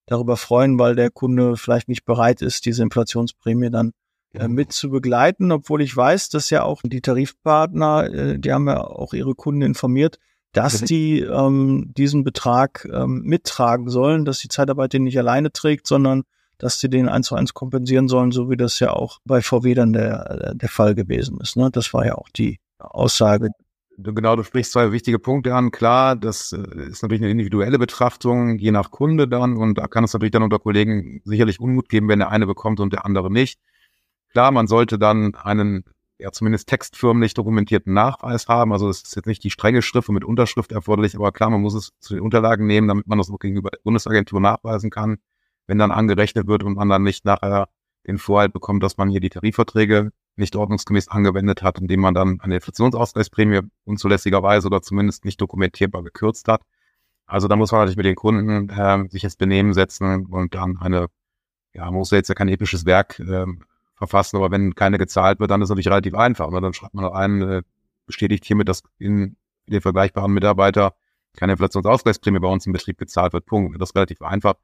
darüber 0.05 0.37
freuen, 0.37 0.77
weil 0.79 0.95
der 0.95 1.09
Kunde 1.09 1.57
vielleicht 1.57 1.87
nicht 1.87 2.05
bereit 2.05 2.41
ist, 2.41 2.65
diese 2.65 2.83
Inflationsprämie 2.83 3.69
dann 3.69 3.91
äh, 4.33 4.47
mit 4.47 4.71
zu 4.71 4.89
begleiten, 4.89 5.51
obwohl 5.51 5.81
ich 5.81 5.95
weiß, 5.95 6.29
dass 6.29 6.49
ja 6.49 6.63
auch 6.63 6.81
die 6.83 7.01
Tarifpartner, 7.01 8.13
äh, 8.13 8.39
die 8.39 8.51
haben 8.51 8.67
ja 8.67 8.85
auch 8.85 9.13
ihre 9.13 9.35
Kunden 9.35 9.61
informiert, 9.61 10.19
dass 10.51 10.81
die 10.81 11.19
ähm, 11.19 11.91
diesen 11.97 12.23
Betrag 12.23 12.87
ähm, 12.91 13.23
mittragen 13.23 13.89
sollen, 13.89 14.23
dass 14.23 14.39
die 14.39 14.47
Zeitarbeit 14.47 14.93
den 14.93 15.03
nicht 15.03 15.17
alleine 15.17 15.51
trägt, 15.51 15.85
sondern 15.85 16.23
dass 16.57 16.79
sie 16.79 16.89
den 16.89 17.09
eins 17.09 17.27
zu 17.27 17.35
eins 17.35 17.53
kompensieren 17.53 18.07
sollen, 18.07 18.31
so 18.31 18.49
wie 18.49 18.55
das 18.55 18.79
ja 18.79 18.91
auch 18.91 19.19
bei 19.25 19.41
VW 19.41 19.73
dann 19.73 19.91
der, 19.91 20.53
der 20.55 20.69
Fall 20.69 20.95
gewesen 20.95 21.39
ist. 21.41 21.57
Ne? 21.57 21.69
Das 21.71 21.93
war 21.93 22.05
ja 22.05 22.15
auch 22.15 22.29
die 22.29 22.59
Aussage, 22.79 23.49
Genau, 23.97 24.35
du 24.35 24.43
sprichst 24.43 24.73
zwei 24.73 24.91
wichtige 24.91 25.19
Punkte 25.19 25.55
an. 25.55 25.71
Klar, 25.71 26.17
das 26.17 26.51
äh, 26.51 26.89
ist 26.89 27.01
natürlich 27.01 27.21
eine 27.21 27.31
individuelle 27.31 27.79
Betrachtung, 27.79 28.57
je 28.57 28.71
nach 28.71 28.91
Kunde 28.91 29.27
dann. 29.27 29.55
Und 29.55 29.77
da 29.77 29.87
kann 29.87 30.03
es 30.03 30.11
natürlich 30.11 30.31
dann 30.31 30.43
unter 30.43 30.59
Kollegen 30.59 31.21
sicherlich 31.23 31.61
Unmut 31.61 31.87
geben, 31.87 32.09
wenn 32.09 32.19
der 32.19 32.29
eine 32.29 32.45
bekommt 32.45 32.81
und 32.81 32.91
der 32.91 33.05
andere 33.05 33.31
nicht. 33.31 33.59
Klar, 34.33 34.51
man 34.51 34.67
sollte 34.67 34.99
dann 34.99 35.33
einen, 35.35 35.85
ja 36.19 36.31
zumindest 36.31 36.67
textförmlich 36.67 37.33
dokumentierten 37.35 37.93
Nachweis 37.93 38.49
haben. 38.49 38.73
Also 38.73 38.89
es 38.89 39.03
ist 39.03 39.15
jetzt 39.15 39.27
nicht 39.27 39.43
die 39.45 39.51
strenge 39.51 39.81
Schrift 39.81 40.09
mit 40.09 40.25
Unterschrift 40.25 40.73
erforderlich, 40.73 41.15
aber 41.15 41.31
klar, 41.31 41.49
man 41.49 41.61
muss 41.61 41.73
es 41.73 41.91
zu 41.99 42.15
den 42.15 42.23
Unterlagen 42.23 42.67
nehmen, 42.67 42.89
damit 42.89 43.07
man 43.07 43.17
das 43.17 43.29
auch 43.31 43.39
gegenüber 43.39 43.69
der 43.69 43.79
Bundesagentur 43.83 44.41
nachweisen 44.41 44.89
kann, 44.89 45.17
wenn 45.67 45.77
dann 45.77 45.91
angerechnet 45.91 46.47
wird 46.47 46.63
und 46.63 46.75
man 46.75 46.89
dann 46.89 47.03
nicht 47.03 47.23
nachher 47.23 47.69
den 48.07 48.17
Vorhalt 48.17 48.51
bekommt, 48.51 48.83
dass 48.83 48.97
man 48.97 49.09
hier 49.09 49.21
die 49.21 49.29
Tarifverträge 49.29 50.11
nicht 50.35 50.55
ordnungsgemäß 50.55 51.07
angewendet 51.07 51.63
hat, 51.63 51.79
indem 51.79 52.01
man 52.01 52.13
dann 52.13 52.39
eine 52.41 52.55
Inflationsausgleichsprämie 52.55 53.61
unzulässigerweise 53.85 54.67
oder 54.67 54.81
zumindest 54.81 55.25
nicht 55.25 55.39
dokumentierbar 55.39 56.03
gekürzt 56.03 56.47
hat. 56.47 56.61
Also 57.25 57.47
da 57.47 57.55
muss 57.55 57.71
man 57.71 57.81
natürlich 57.81 57.97
mit 57.97 58.05
den 58.05 58.15
Kunden 58.15 58.69
äh, 58.69 59.09
sich 59.09 59.23
ins 59.23 59.35
Benehmen 59.35 59.73
setzen 59.73 60.27
und 60.27 60.53
dann 60.53 60.77
eine, 60.79 61.07
ja, 61.73 61.85
man 61.85 61.95
muss 61.95 62.11
ja 62.11 62.17
jetzt 62.17 62.29
ja 62.29 62.35
kein 62.35 62.49
episches 62.49 62.85
Werk 62.85 63.19
äh, 63.19 63.45
verfassen, 63.95 64.37
aber 64.37 64.51
wenn 64.51 64.75
keine 64.75 64.97
gezahlt 64.97 65.39
wird, 65.39 65.49
dann 65.51 65.61
ist 65.61 65.67
es 65.67 65.69
natürlich 65.69 65.87
relativ 65.87 66.13
einfach. 66.15 66.51
Ne? 66.51 66.61
Dann 66.61 66.73
schreibt 66.73 66.93
man 66.93 67.05
ein, 67.05 67.41
äh, 67.41 67.61
bestätigt 68.05 68.45
hiermit, 68.45 68.69
dass 68.69 68.83
in 68.99 69.37
den 69.67 69.81
vergleichbaren 69.81 70.31
Mitarbeiter 70.31 70.95
keine 71.35 71.53
Inflationsausgleichsprämie 71.53 72.39
bei 72.39 72.47
uns 72.47 72.65
im 72.65 72.73
Betrieb 72.73 72.97
gezahlt 72.97 73.33
wird. 73.33 73.45
Punkt. 73.45 73.79
Das 73.81 73.89
ist 73.89 73.95
relativ 73.95 74.21
einfach. 74.21 74.55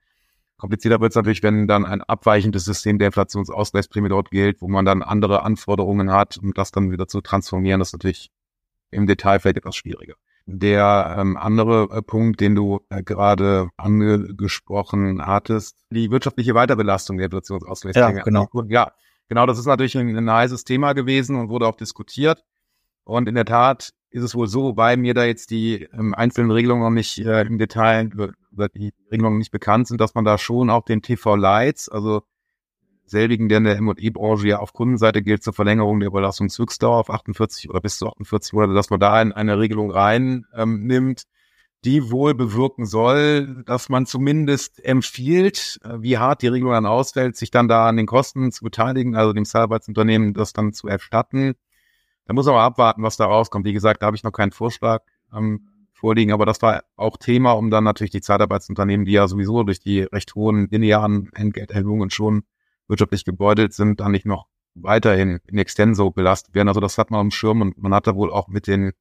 Komplizierter 0.61 1.01
wird 1.01 1.11
es 1.11 1.15
natürlich, 1.15 1.41
wenn 1.41 1.67
dann 1.67 1.87
ein 1.87 2.03
abweichendes 2.03 2.65
System 2.65 2.99
der 2.99 3.07
Inflationsausgleichsprämie 3.07 4.09
dort 4.09 4.29
gilt, 4.29 4.61
wo 4.61 4.67
man 4.67 4.85
dann 4.85 5.01
andere 5.01 5.41
Anforderungen 5.41 6.11
hat, 6.11 6.37
um 6.37 6.53
das 6.53 6.69
dann 6.71 6.91
wieder 6.91 7.07
zu 7.07 7.21
transformieren. 7.21 7.79
Das 7.79 7.89
ist 7.89 7.93
natürlich 7.93 8.29
im 8.91 9.07
Detail 9.07 9.39
vielleicht 9.39 9.57
etwas 9.57 9.75
schwieriger. 9.75 10.13
Der 10.45 11.15
ähm, 11.17 11.35
andere 11.35 11.89
äh, 11.91 12.03
Punkt, 12.03 12.41
den 12.41 12.53
du 12.53 12.81
äh, 12.89 13.01
gerade 13.01 13.69
angesprochen 13.75 15.25
hattest, 15.25 15.77
die 15.89 16.11
wirtschaftliche 16.11 16.53
Weiterbelastung 16.53 17.17
der 17.17 17.25
Inflationsausgleichsprämie. 17.25 18.17
Ja, 18.17 18.23
genau. 18.23 18.47
Ja, 18.67 18.91
genau, 19.29 19.47
das 19.47 19.57
ist 19.57 19.65
natürlich 19.65 19.97
ein, 19.97 20.15
ein 20.15 20.29
heißes 20.29 20.63
Thema 20.63 20.93
gewesen 20.93 21.37
und 21.37 21.49
wurde 21.49 21.65
auch 21.65 21.75
diskutiert. 21.75 22.43
Und 23.03 23.27
in 23.27 23.33
der 23.33 23.45
Tat 23.45 23.93
ist 24.11 24.21
es 24.21 24.35
wohl 24.35 24.47
so, 24.47 24.77
weil 24.77 24.97
mir 24.97 25.15
da 25.15 25.23
jetzt 25.23 25.49
die 25.49 25.87
ähm, 25.91 26.13
einzelnen 26.13 26.51
Regelungen 26.51 26.83
noch 26.83 26.91
nicht 26.91 27.17
äh, 27.17 27.41
im 27.41 27.57
Detail 27.57 28.11
die 28.51 28.93
Regelungen 29.11 29.37
nicht 29.37 29.51
bekannt 29.51 29.87
sind, 29.87 30.01
dass 30.01 30.13
man 30.13 30.25
da 30.25 30.37
schon 30.37 30.69
auch 30.69 30.83
den 30.83 31.01
TV 31.01 31.35
Lights, 31.35 31.89
also 31.89 32.23
selbigen, 33.05 33.49
der 33.49 33.59
in 33.59 33.63
der 33.65 33.77
M&E-Branche 33.77 34.47
ja 34.47 34.59
auf 34.59 34.73
Kundenseite 34.73 35.21
gilt 35.21 35.43
zur 35.43 35.53
Verlängerung 35.53 35.99
der 35.99 36.07
Überlassungshöchstdauer 36.07 36.97
auf 36.97 37.09
48 37.09 37.69
oder 37.69 37.81
bis 37.81 37.97
zu 37.97 38.07
48 38.07 38.53
Monate, 38.53 38.73
dass 38.73 38.89
man 38.89 38.99
da 38.99 39.21
in 39.21 39.31
eine 39.31 39.59
Regelung 39.59 39.91
rein 39.91 40.45
ähm, 40.55 40.87
nimmt, 40.87 41.23
die 41.83 42.11
wohl 42.11 42.33
bewirken 42.33 42.85
soll, 42.85 43.63
dass 43.65 43.89
man 43.89 44.05
zumindest 44.05 44.83
empfiehlt, 44.83 45.79
äh, 45.83 46.01
wie 46.01 46.17
hart 46.17 46.41
die 46.41 46.47
Regelung 46.47 46.73
dann 46.73 46.85
ausfällt, 46.85 47.35
sich 47.35 47.51
dann 47.51 47.67
da 47.67 47.87
an 47.87 47.97
den 47.97 48.05
Kosten 48.05 48.51
zu 48.51 48.63
beteiligen, 48.63 49.15
also 49.15 49.33
dem 49.33 49.45
Zahlbarkeitsunternehmen 49.45 50.33
das 50.33 50.53
dann 50.53 50.73
zu 50.73 50.87
erstatten. 50.87 51.53
Da 52.25 52.33
muss 52.33 52.45
man 52.45 52.55
aber 52.55 52.63
abwarten, 52.63 53.03
was 53.03 53.17
da 53.17 53.25
rauskommt. 53.25 53.65
Wie 53.65 53.73
gesagt, 53.73 54.01
da 54.01 54.07
habe 54.07 54.15
ich 54.15 54.23
noch 54.23 54.31
keinen 54.31 54.51
Vorschlag 54.51 55.03
ähm, 55.35 55.70
vorliegen, 56.01 56.33
aber 56.33 56.45
das 56.45 56.61
war 56.61 56.83
auch 56.95 57.15
Thema, 57.17 57.51
um 57.53 57.69
dann 57.69 57.83
natürlich 57.83 58.11
die 58.11 58.21
Zeitarbeitsunternehmen, 58.21 59.05
die 59.05 59.13
ja 59.13 59.27
sowieso 59.27 59.63
durch 59.63 59.79
die 59.79 60.01
recht 60.01 60.35
hohen 60.35 60.67
linearen 60.69 61.29
Entgelterhöhungen 61.33 62.09
schon 62.09 62.43
wirtschaftlich 62.87 63.23
gebeutelt 63.23 63.73
sind, 63.73 63.99
dann 63.99 64.11
nicht 64.11 64.25
noch 64.25 64.47
weiterhin 64.73 65.39
in 65.47 65.57
extenso 65.57 66.09
belastet 66.11 66.55
werden. 66.55 66.67
Also 66.67 66.81
das 66.81 66.97
hat 66.97 67.11
man 67.11 67.19
am 67.19 67.31
Schirm 67.31 67.61
und 67.61 67.77
man 67.77 67.93
hat 67.93 68.07
da 68.07 68.15
wohl 68.15 68.31
auch 68.31 68.47
mit 68.47 68.67
den 68.67 68.91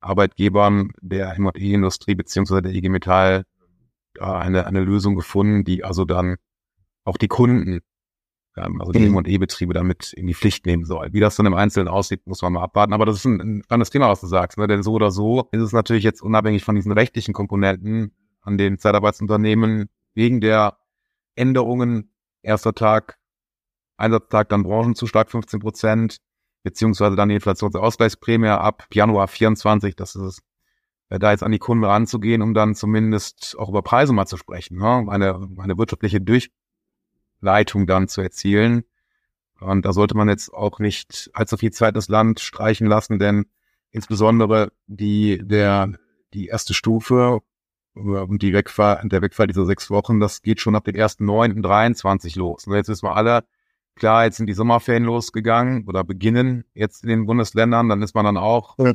Arbeitgebern 0.00 0.90
der 1.00 1.34
M&E-Industrie 1.36 2.16
beziehungsweise 2.16 2.62
der 2.62 2.72
IG 2.72 2.88
Metall 2.88 3.44
da 4.14 4.38
eine, 4.38 4.66
eine 4.66 4.80
Lösung 4.80 5.14
gefunden, 5.14 5.64
die 5.64 5.84
also 5.84 6.04
dann 6.04 6.36
auch 7.04 7.16
die 7.16 7.28
Kunden 7.28 7.80
also 8.54 8.92
die 8.92 9.00
mhm. 9.00 9.18
M&E-Betriebe 9.18 9.72
damit 9.72 10.12
in 10.12 10.26
die 10.26 10.34
Pflicht 10.34 10.66
nehmen 10.66 10.84
soll. 10.84 11.08
Wie 11.12 11.20
das 11.20 11.36
dann 11.36 11.46
im 11.46 11.54
Einzelnen 11.54 11.88
aussieht, 11.88 12.26
muss 12.26 12.42
man 12.42 12.52
mal 12.52 12.62
abwarten. 12.62 12.92
Aber 12.92 13.06
das 13.06 13.16
ist 13.16 13.24
ein, 13.24 13.40
ein 13.40 13.62
spannendes 13.64 13.90
Thema, 13.90 14.08
was 14.08 14.20
du 14.20 14.26
sagst. 14.26 14.58
Ne? 14.58 14.66
Denn 14.66 14.82
so 14.82 14.92
oder 14.92 15.10
so 15.10 15.48
ist 15.52 15.62
es 15.62 15.72
natürlich 15.72 16.04
jetzt 16.04 16.22
unabhängig 16.22 16.64
von 16.64 16.74
diesen 16.74 16.92
rechtlichen 16.92 17.32
Komponenten 17.32 18.12
an 18.42 18.58
den 18.58 18.78
Zeitarbeitsunternehmen 18.78 19.88
wegen 20.14 20.40
der 20.40 20.76
Änderungen 21.34 22.12
erster 22.42 22.74
Tag, 22.74 23.18
Einsatztag, 23.96 24.48
dann 24.48 24.64
Branchenzuschlag 24.64 25.30
15 25.30 25.60
Prozent, 25.60 26.16
beziehungsweise 26.62 27.16
dann 27.16 27.28
die 27.28 27.36
Inflationsausgleichsprämie 27.36 28.48
ab 28.48 28.86
Januar 28.92 29.28
24. 29.28 29.96
Das 29.96 30.14
ist 30.14 30.22
es, 30.22 30.38
äh, 31.08 31.18
da 31.18 31.30
jetzt 31.30 31.42
an 31.42 31.52
die 31.52 31.58
Kunden 31.58 31.84
ranzugehen, 31.84 32.42
um 32.42 32.52
dann 32.52 32.74
zumindest 32.74 33.56
auch 33.58 33.68
über 33.68 33.82
Preise 33.82 34.12
mal 34.12 34.26
zu 34.26 34.36
sprechen. 34.36 34.78
Ne? 34.78 35.06
Eine, 35.08 35.48
eine 35.58 35.78
wirtschaftliche 35.78 36.20
Durchleitung 37.42 37.86
dann 37.86 38.08
zu 38.08 38.20
erzielen. 38.20 38.84
Und 39.60 39.84
da 39.84 39.92
sollte 39.92 40.16
man 40.16 40.28
jetzt 40.28 40.52
auch 40.52 40.78
nicht 40.78 41.30
allzu 41.34 41.56
viel 41.56 41.72
Zeit 41.72 41.96
das 41.96 42.08
Land 42.08 42.40
streichen 42.40 42.86
lassen, 42.86 43.18
denn 43.18 43.46
insbesondere 43.90 44.72
die, 44.86 45.38
der, 45.42 45.92
die 46.34 46.46
erste 46.46 46.74
Stufe 46.74 47.40
und 47.94 48.42
die 48.42 48.52
Wegfall, 48.52 49.06
der 49.08 49.22
Wegfall 49.22 49.46
dieser 49.46 49.66
sechs 49.66 49.90
Wochen, 49.90 50.18
das 50.18 50.42
geht 50.42 50.60
schon 50.60 50.74
ab 50.74 50.84
dem 50.84 50.96
1.9.23 50.96 52.38
los. 52.38 52.66
Und 52.66 52.74
jetzt 52.74 52.88
wissen 52.88 53.06
wir 53.06 53.14
alle, 53.14 53.44
klar, 53.94 54.24
jetzt 54.24 54.38
sind 54.38 54.46
die 54.46 54.54
Sommerferien 54.54 55.04
losgegangen 55.04 55.86
oder 55.86 56.02
beginnen 56.02 56.64
jetzt 56.74 57.04
in 57.04 57.10
den 57.10 57.26
Bundesländern, 57.26 57.88
dann 57.88 58.02
ist 58.02 58.14
man 58.14 58.24
dann 58.24 58.38
auch 58.38 58.76
ja. 58.78 58.92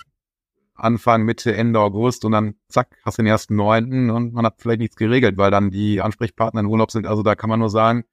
Anfang, 0.74 1.24
Mitte, 1.24 1.56
Ende 1.56 1.80
August 1.80 2.26
und 2.26 2.34
dann 2.34 2.56
zack, 2.68 2.98
hast 3.06 3.18
du 3.18 3.22
den 3.22 3.28
ersten 3.28 3.56
Neunten 3.56 4.10
und 4.10 4.34
man 4.34 4.46
hat 4.46 4.56
vielleicht 4.58 4.80
nichts 4.80 4.96
geregelt, 4.96 5.38
weil 5.38 5.52
dann 5.52 5.72
die 5.72 6.02
Ansprechpartner 6.02 6.62
in 6.62 6.68
Urlaub 6.68 6.92
sind. 6.92 7.08
Also 7.08 7.24
da 7.24 7.36
kann 7.36 7.50
man 7.50 7.60
nur 7.60 7.70
sagen, 7.70 8.04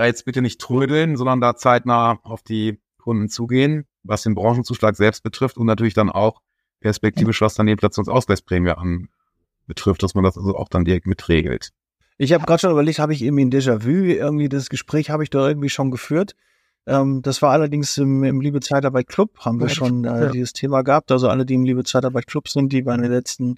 da 0.00 0.06
jetzt 0.06 0.24
bitte 0.24 0.40
nicht 0.40 0.60
trödeln, 0.60 1.16
sondern 1.16 1.42
da 1.42 1.56
zeitnah 1.56 2.20
auf 2.22 2.42
die 2.42 2.80
Kunden 2.96 3.28
zugehen, 3.28 3.86
was 4.02 4.22
den 4.22 4.34
Branchenzuschlag 4.34 4.96
selbst 4.96 5.22
betrifft 5.22 5.58
und 5.58 5.66
natürlich 5.66 5.92
dann 5.92 6.08
auch 6.08 6.40
perspektivisch, 6.80 7.42
was 7.42 7.54
dann 7.54 7.66
die 7.66 7.72
Inflationsausgleichsprämie 7.72 8.70
an, 8.70 9.08
betrifft, 9.66 10.02
dass 10.02 10.14
man 10.14 10.24
das 10.24 10.38
also 10.38 10.56
auch 10.56 10.68
dann 10.70 10.86
direkt 10.86 11.06
mitregelt. 11.06 11.70
Ich 12.16 12.32
habe 12.32 12.46
gerade 12.46 12.60
schon 12.60 12.70
überlegt, 12.70 12.98
habe 12.98 13.12
ich 13.12 13.20
irgendwie 13.20 13.44
ein 13.44 13.50
Déjà-vu, 13.50 13.90
irgendwie 13.90 14.48
das 14.48 14.70
Gespräch 14.70 15.10
habe 15.10 15.22
ich 15.22 15.28
da 15.28 15.46
irgendwie 15.46 15.68
schon 15.68 15.90
geführt. 15.90 16.34
Ähm, 16.86 17.20
das 17.20 17.42
war 17.42 17.52
allerdings 17.52 17.98
im, 17.98 18.24
im 18.24 18.40
Liebe 18.40 18.60
Zeitarbeit 18.60 19.06
Club, 19.06 19.38
haben 19.40 19.60
wir 19.60 19.68
schon 19.68 20.04
äh, 20.04 20.24
ja. 20.24 20.30
dieses 20.30 20.54
Thema 20.54 20.80
gehabt. 20.80 21.12
Also 21.12 21.28
alle, 21.28 21.44
die 21.44 21.54
im 21.54 21.64
Liebe 21.64 21.84
Zeitarbeit 21.84 22.26
Club 22.26 22.48
sind, 22.48 22.72
die 22.72 22.82
bei 22.82 22.96
der 22.96 23.10
letzten 23.10 23.56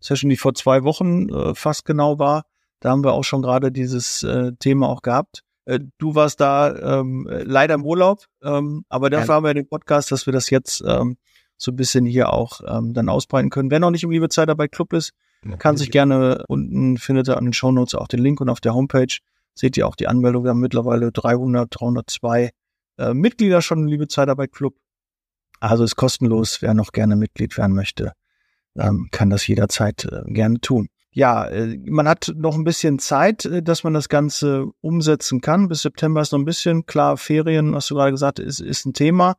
Session, 0.00 0.28
die 0.28 0.36
vor 0.36 0.54
zwei 0.54 0.82
Wochen 0.82 1.28
äh, 1.28 1.54
fast 1.54 1.84
genau 1.84 2.18
war, 2.18 2.46
da 2.80 2.90
haben 2.90 3.04
wir 3.04 3.12
auch 3.12 3.22
schon 3.22 3.42
gerade 3.42 3.70
dieses 3.70 4.24
äh, 4.24 4.52
Thema 4.58 4.88
auch 4.88 5.02
gehabt. 5.02 5.44
Äh, 5.66 5.80
du 5.98 6.14
warst 6.14 6.40
da 6.40 7.00
ähm, 7.00 7.28
leider 7.30 7.74
im 7.74 7.84
Urlaub, 7.84 8.24
ähm, 8.42 8.84
aber 8.88 9.10
dafür 9.10 9.28
ja. 9.28 9.34
haben 9.34 9.44
wir 9.44 9.54
den 9.54 9.68
Podcast, 9.68 10.12
dass 10.12 10.26
wir 10.26 10.32
das 10.32 10.50
jetzt 10.50 10.82
ähm, 10.86 11.16
so 11.56 11.72
ein 11.72 11.76
bisschen 11.76 12.04
hier 12.04 12.32
auch 12.32 12.60
ähm, 12.66 12.94
dann 12.94 13.08
ausbreiten 13.08 13.50
können. 13.50 13.70
Wer 13.70 13.80
noch 13.80 13.90
nicht 13.90 14.04
im 14.04 14.10
Liebe 14.10 14.28
Zeitarbeit 14.28 14.72
Club 14.72 14.92
ist, 14.92 15.12
kann 15.58 15.76
sich 15.76 15.90
gerne, 15.90 16.44
unten 16.48 16.96
findet 16.96 17.28
ihr 17.28 17.36
an 17.36 17.44
den 17.44 17.52
Show 17.52 17.70
Notes 17.70 17.94
auch 17.94 18.08
den 18.08 18.20
Link 18.20 18.40
und 18.40 18.48
auf 18.48 18.60
der 18.60 18.74
Homepage 18.74 19.18
seht 19.54 19.76
ihr 19.76 19.86
auch 19.86 19.96
die 19.96 20.08
Anmeldung. 20.08 20.44
Wir 20.44 20.50
haben 20.50 20.60
mittlerweile 20.60 21.12
300, 21.12 21.68
302 21.70 22.50
äh, 22.98 23.14
Mitglieder 23.14 23.62
schon, 23.62 23.86
liebe 23.86 24.08
Zeitarbeit 24.08 24.52
Club. 24.52 24.74
Also 25.60 25.84
ist 25.84 25.96
kostenlos. 25.96 26.62
Wer 26.62 26.74
noch 26.74 26.92
gerne 26.92 27.16
Mitglied 27.16 27.56
werden 27.56 27.74
möchte, 27.74 28.12
ähm, 28.76 29.08
kann 29.10 29.30
das 29.30 29.46
jederzeit 29.46 30.04
äh, 30.04 30.22
gerne 30.26 30.60
tun. 30.60 30.88
Ja, 31.16 31.46
äh, 31.46 31.78
man 31.86 32.08
hat 32.08 32.32
noch 32.36 32.56
ein 32.56 32.64
bisschen 32.64 32.98
Zeit, 32.98 33.44
äh, 33.44 33.62
dass 33.62 33.84
man 33.84 33.94
das 33.94 34.08
Ganze 34.08 34.66
umsetzen 34.80 35.40
kann. 35.40 35.68
Bis 35.68 35.82
September 35.82 36.20
ist 36.20 36.32
noch 36.32 36.40
ein 36.40 36.44
bisschen 36.44 36.86
klar. 36.86 37.16
Ferien, 37.16 37.74
hast 37.74 37.90
du 37.90 37.94
gerade 37.94 38.10
gesagt, 38.10 38.40
ist, 38.40 38.60
ist 38.60 38.84
ein 38.84 38.94
Thema. 38.94 39.36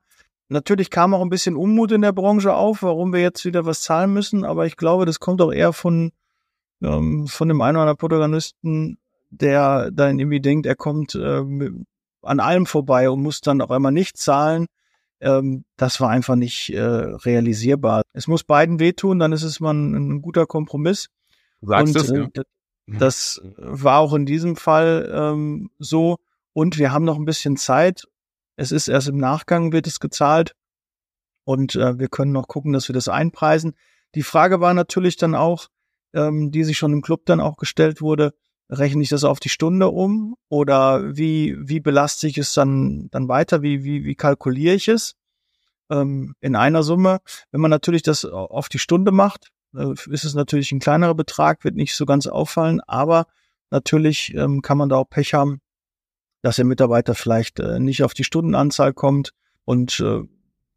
Natürlich 0.47 0.89
kam 0.89 1.13
auch 1.13 1.21
ein 1.21 1.29
bisschen 1.29 1.57
Unmut 1.57 1.91
in 1.91 2.01
der 2.01 2.13
Branche 2.13 2.53
auf, 2.53 2.81
warum 2.81 3.11
wir 3.11 3.19
jetzt 3.19 3.43
wieder 3.43 3.65
was 3.65 3.81
zahlen 3.81 4.13
müssen, 4.13 4.45
aber 4.45 4.65
ich 4.67 4.77
glaube, 4.77 5.05
das 5.05 5.19
kommt 5.19 5.41
auch 5.41 5.51
eher 5.51 5.73
von, 5.73 6.11
ähm, 6.81 7.27
von 7.27 7.47
dem 7.49 7.61
einen 7.61 7.75
oder 7.77 7.81
anderen 7.81 7.97
Protagonisten, 7.97 8.97
der 9.31 9.91
dann 9.91 10.19
irgendwie 10.19 10.41
denkt, 10.41 10.67
er 10.67 10.75
kommt 10.75 11.15
äh, 11.15 11.41
an 12.21 12.39
allem 12.39 12.67
vorbei 12.67 13.09
und 13.09 13.21
muss 13.21 13.41
dann 13.41 13.61
auch 13.61 13.71
einmal 13.71 13.91
nicht 13.91 14.17
zahlen. 14.17 14.67
Ähm, 15.19 15.65
das 15.77 15.99
war 15.99 16.09
einfach 16.09 16.35
nicht 16.35 16.69
äh, 16.69 16.81
realisierbar. 16.81 18.03
Es 18.13 18.27
muss 18.27 18.43
beiden 18.43 18.79
wehtun, 18.79 19.19
dann 19.19 19.33
ist 19.33 19.43
es 19.43 19.59
mal 19.59 19.73
ein, 19.73 19.95
ein 19.95 20.21
guter 20.21 20.45
Kompromiss. 20.45 21.09
Sagst 21.61 21.95
und, 21.95 22.01
es, 22.01 22.09
ja. 22.09 22.23
Äh, 22.23 22.43
das 22.99 23.41
war 23.57 23.99
auch 23.99 24.13
in 24.13 24.25
diesem 24.25 24.55
Fall 24.55 25.11
ähm, 25.13 25.69
so. 25.79 26.17
Und 26.53 26.77
wir 26.77 26.91
haben 26.91 27.05
noch 27.05 27.17
ein 27.17 27.25
bisschen 27.25 27.57
Zeit 27.57 28.05
es 28.57 28.71
ist 28.71 28.87
erst 28.87 29.07
im 29.07 29.17
Nachgang 29.17 29.71
wird 29.71 29.87
es 29.87 29.99
gezahlt 29.99 30.55
und 31.43 31.75
äh, 31.75 31.99
wir 31.99 32.07
können 32.07 32.31
noch 32.31 32.47
gucken, 32.47 32.73
dass 32.73 32.87
wir 32.87 32.93
das 32.93 33.07
einpreisen. 33.07 33.75
Die 34.15 34.23
Frage 34.23 34.61
war 34.61 34.73
natürlich 34.73 35.17
dann 35.17 35.35
auch, 35.35 35.67
ähm, 36.13 36.51
die 36.51 36.63
sich 36.63 36.77
schon 36.77 36.93
im 36.93 37.01
Club 37.01 37.25
dann 37.25 37.41
auch 37.41 37.57
gestellt 37.57 38.01
wurde, 38.01 38.33
rechne 38.69 39.03
ich 39.03 39.09
das 39.09 39.23
auf 39.23 39.39
die 39.39 39.49
Stunde 39.49 39.89
um 39.89 40.35
oder 40.49 41.15
wie, 41.15 41.55
wie 41.59 41.79
belaste 41.79 42.27
ich 42.27 42.37
es 42.37 42.53
dann, 42.53 43.09
dann 43.11 43.27
weiter? 43.27 43.61
Wie, 43.61 43.83
wie, 43.83 44.05
wie 44.05 44.15
kalkuliere 44.15 44.75
ich 44.75 44.87
es? 44.87 45.15
Ähm, 45.91 46.33
in 46.39 46.55
einer 46.55 46.81
Summe. 46.81 47.19
Wenn 47.51 47.61
man 47.61 47.69
natürlich 47.69 48.01
das 48.01 48.25
auf 48.25 48.69
die 48.69 48.79
Stunde 48.79 49.11
macht, 49.11 49.49
äh, 49.49 49.54
ist 49.75 50.23
es 50.23 50.33
natürlich 50.33 50.71
ein 50.71 50.79
kleinerer 50.79 51.15
Betrag, 51.15 51.63
wird 51.63 51.75
nicht 51.75 51.95
so 51.95 52.05
ganz 52.05 52.27
auffallen, 52.27 52.81
aber 52.81 53.27
natürlich 53.71 54.33
ähm, 54.35 54.61
kann 54.61 54.77
man 54.77 54.89
da 54.89 54.97
auch 54.97 55.09
Pech 55.09 55.33
haben, 55.33 55.59
dass 56.41 56.57
der 56.57 56.65
Mitarbeiter 56.65 57.15
vielleicht 57.15 57.59
äh, 57.59 57.79
nicht 57.79 58.03
auf 58.03 58.13
die 58.13 58.23
Stundenanzahl 58.23 58.93
kommt 58.93 59.31
und 59.65 59.99
äh, 59.99 60.21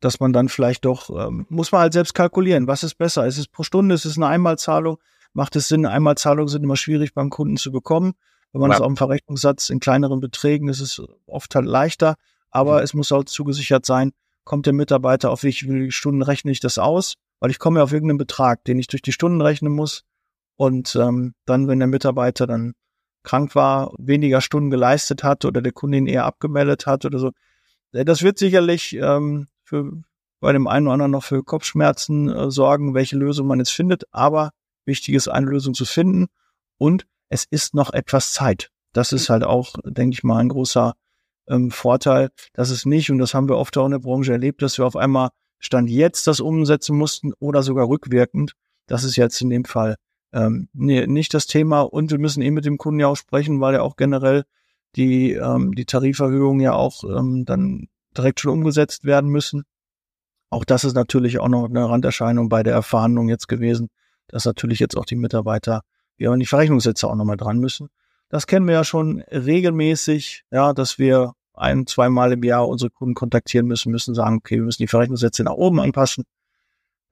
dass 0.01 0.21
man 0.21 0.33
dann 0.33 0.49
vielleicht 0.49 0.85
doch, 0.85 1.11
ähm, 1.11 1.47
muss 1.49 1.73
man 1.73 1.83
halt 1.83 1.93
selbst 1.93 2.15
kalkulieren, 2.15 2.67
was 2.67 2.83
ist 2.83 2.95
besser? 2.95 3.27
Ist 3.27 3.39
es 3.39 3.49
pro 3.49 3.63
Stunde, 3.63 3.95
ist 3.95 4.05
es 4.05 4.17
eine 4.17 4.29
Einmalzahlung? 4.29 4.99
Macht 5.33 5.57
es 5.57 5.69
Sinn? 5.69 5.87
Einmalzahlungen 5.87 6.49
sind 6.49 6.63
immer 6.63 6.77
schwierig 6.77 7.15
beim 7.15 7.31
Kunden 7.31 7.57
zu 7.57 7.73
bekommen. 7.73 8.15
Wenn 8.53 8.61
man 8.61 8.71
es 8.71 8.79
ja. 8.79 8.85
auf 8.85 8.89
dem 8.89 8.97
Verrechnungssatz 8.97 9.71
in 9.71 9.81
kleineren 9.81 10.21
Beträgen 10.21 10.69
ist 10.69 10.81
es 10.81 11.03
oft 11.27 11.55
halt 11.55 11.67
leichter, 11.67 12.15
aber 12.51 12.79
mhm. 12.79 12.85
es 12.85 12.95
muss 12.95 13.13
auch 13.13 13.25
zugesichert 13.25 13.85
sein, 13.85 14.13
kommt 14.45 14.67
der 14.67 14.73
Mitarbeiter 14.73 15.31
auf 15.31 15.43
wie 15.43 15.53
viele 15.53 15.91
Stunden 15.91 16.23
rechne 16.23 16.51
ich 16.51 16.61
das 16.61 16.79
aus? 16.79 17.15
Weil 17.41 17.51
ich 17.51 17.59
komme 17.59 17.83
auf 17.83 17.93
irgendeinen 17.93 18.19
Betrag, 18.19 18.65
den 18.65 18.79
ich 18.79 18.89
durch 18.89 19.03
die 19.03 19.13
Stunden 19.13 19.41
rechnen 19.41 19.73
muss. 19.73 20.05
Und 20.57 20.97
ähm, 20.97 21.35
dann, 21.45 21.69
wenn 21.69 21.79
der 21.79 21.89
Mitarbeiter 21.89 22.47
dann 22.47 22.75
krank 23.23 23.55
war, 23.55 23.93
weniger 23.99 24.41
Stunden 24.41 24.71
geleistet 24.71 25.23
hat 25.23 25.45
oder 25.45 25.63
der 25.63 25.73
Kunde 25.73 25.99
ihn 25.99 26.07
eher 26.07 26.25
abgemeldet 26.25 26.87
hat 26.87 27.05
oder 27.05 27.19
so. 27.19 27.33
Äh, 27.93 28.05
das 28.05 28.23
wird 28.23 28.39
sicherlich 28.39 28.95
ähm, 28.95 29.49
für 29.63 29.93
bei 30.41 30.53
dem 30.53 30.67
einen 30.67 30.87
oder 30.87 30.95
anderen 30.95 31.13
noch 31.13 31.25
für 31.25 31.43
Kopfschmerzen 31.43 32.29
äh, 32.29 32.51
sorgen, 32.51 32.95
welche 32.95 33.17
Lösung 33.17 33.47
man 33.47 33.59
jetzt 33.59 33.73
findet. 33.73 34.05
Aber 34.13 34.53
wichtig 34.85 35.15
ist, 35.15 35.29
eine 35.29 35.47
Lösung 35.47 35.75
zu 35.75 35.85
finden. 35.85 36.27
Und 36.79 37.07
es 37.29 37.45
ist 37.45 37.75
noch 37.75 37.93
etwas 37.93 38.33
Zeit. 38.33 38.71
Das 38.93 39.13
ist 39.13 39.29
halt 39.29 39.45
auch, 39.45 39.75
denke 39.85 40.15
ich 40.15 40.25
mal, 40.25 40.39
ein 40.39 40.49
großer 40.49 40.95
ähm, 41.49 41.71
Vorteil, 41.71 42.31
dass 42.53 42.71
es 42.71 42.87
nicht, 42.87 43.11
und 43.11 43.19
das 43.19 43.35
haben 43.35 43.49
wir 43.49 43.57
oft 43.57 43.77
auch 43.77 43.85
in 43.85 43.93
der 43.93 43.99
Branche 43.99 44.33
erlebt, 44.33 44.63
dass 44.63 44.79
wir 44.79 44.87
auf 44.87 44.97
einmal 44.97 45.31
Stand 45.59 45.91
jetzt 45.91 46.27
das 46.27 46.41
umsetzen 46.41 46.97
mussten 46.97 47.33
oder 47.39 47.63
sogar 47.63 47.89
rückwirkend. 47.89 48.53
Das 48.87 49.05
ist 49.05 49.17
jetzt 49.17 49.41
in 49.41 49.51
dem 49.51 49.65
Fall 49.65 49.97
ähm, 50.33 50.69
nee, 50.73 51.07
nicht 51.07 51.35
das 51.35 51.47
Thema. 51.47 51.81
Und 51.81 52.11
wir 52.11 52.19
müssen 52.19 52.43
eben 52.43 52.55
mit 52.55 52.65
dem 52.65 52.79
Kunden 52.79 53.01
ja 53.01 53.09
auch 53.09 53.17
sprechen, 53.17 53.61
weil 53.61 53.75
ja 53.75 53.83
auch 53.83 53.97
generell 53.97 54.45
die, 54.97 55.33
ähm, 55.33 55.75
die 55.75 55.85
Tariferhöhungen 55.85 56.61
ja 56.61 56.75
auch 56.75 57.05
ähm, 57.05 57.45
dann 57.45 57.89
direkt 58.17 58.41
schon 58.41 58.53
umgesetzt 58.53 59.05
werden 59.05 59.31
müssen. 59.31 59.65
Auch 60.51 60.65
das 60.65 60.85
ist 60.85 60.95
natürlich 60.95 61.39
auch 61.41 61.49
noch 61.49 61.69
eine 61.69 61.89
Randerscheinung 61.89 62.49
bei 62.49 62.63
der 62.63 62.83
Verhandlung 62.83 63.29
jetzt 63.29 63.49
gewesen, 63.49 63.89
dass 64.29 64.45
natürlich 64.45 64.79
jetzt 64.79 64.97
auch 64.97 65.05
die 65.05 65.17
Mitarbeiter, 65.17 65.83
wir 66.17 66.31
an 66.31 66.41
die 66.41 66.47
Verrechnungssätze 66.47 67.07
auch 67.07 67.15
nochmal 67.15 67.37
dran 67.37 67.59
müssen. 67.59 67.89
Das 68.29 68.47
kennen 68.47 68.67
wir 68.67 68.75
ja 68.75 68.85
schon 68.85 69.21
regelmäßig, 69.31 70.45
ja, 70.51 70.73
dass 70.73 70.99
wir 70.99 71.33
ein, 71.59 71.87
zweimal 71.87 72.33
im 72.33 72.43
Jahr 72.43 72.69
unsere 72.69 72.91
Kunden 72.91 73.15
kontaktieren 73.15 73.67
müssen, 73.67 73.93
müssen 73.93 74.15
sagen, 74.15 74.39
okay, 74.39 74.57
wir 74.57 74.65
müssen 74.65 74.83
die 74.83 74.89
Verrechnungssätze 74.89 75.45
nach 75.45 75.53
oben 75.53 75.81
anpassen. 75.81 76.25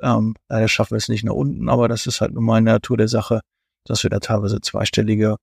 Ähm, 0.00 0.34
leider 0.48 0.68
schaffen 0.68 0.92
wir 0.92 0.98
es 0.98 1.08
nicht 1.08 1.24
nach 1.24 1.32
unten, 1.34 1.68
aber 1.68 1.88
das 1.88 2.06
ist 2.06 2.20
halt 2.20 2.32
nun 2.32 2.44
mal 2.44 2.58
in 2.58 2.66
der 2.66 2.74
Natur 2.74 2.96
der 2.96 3.08
Sache, 3.08 3.40
dass 3.84 4.02
wir 4.02 4.10
da 4.10 4.20
teilweise 4.20 4.60
zweistellige 4.60 5.36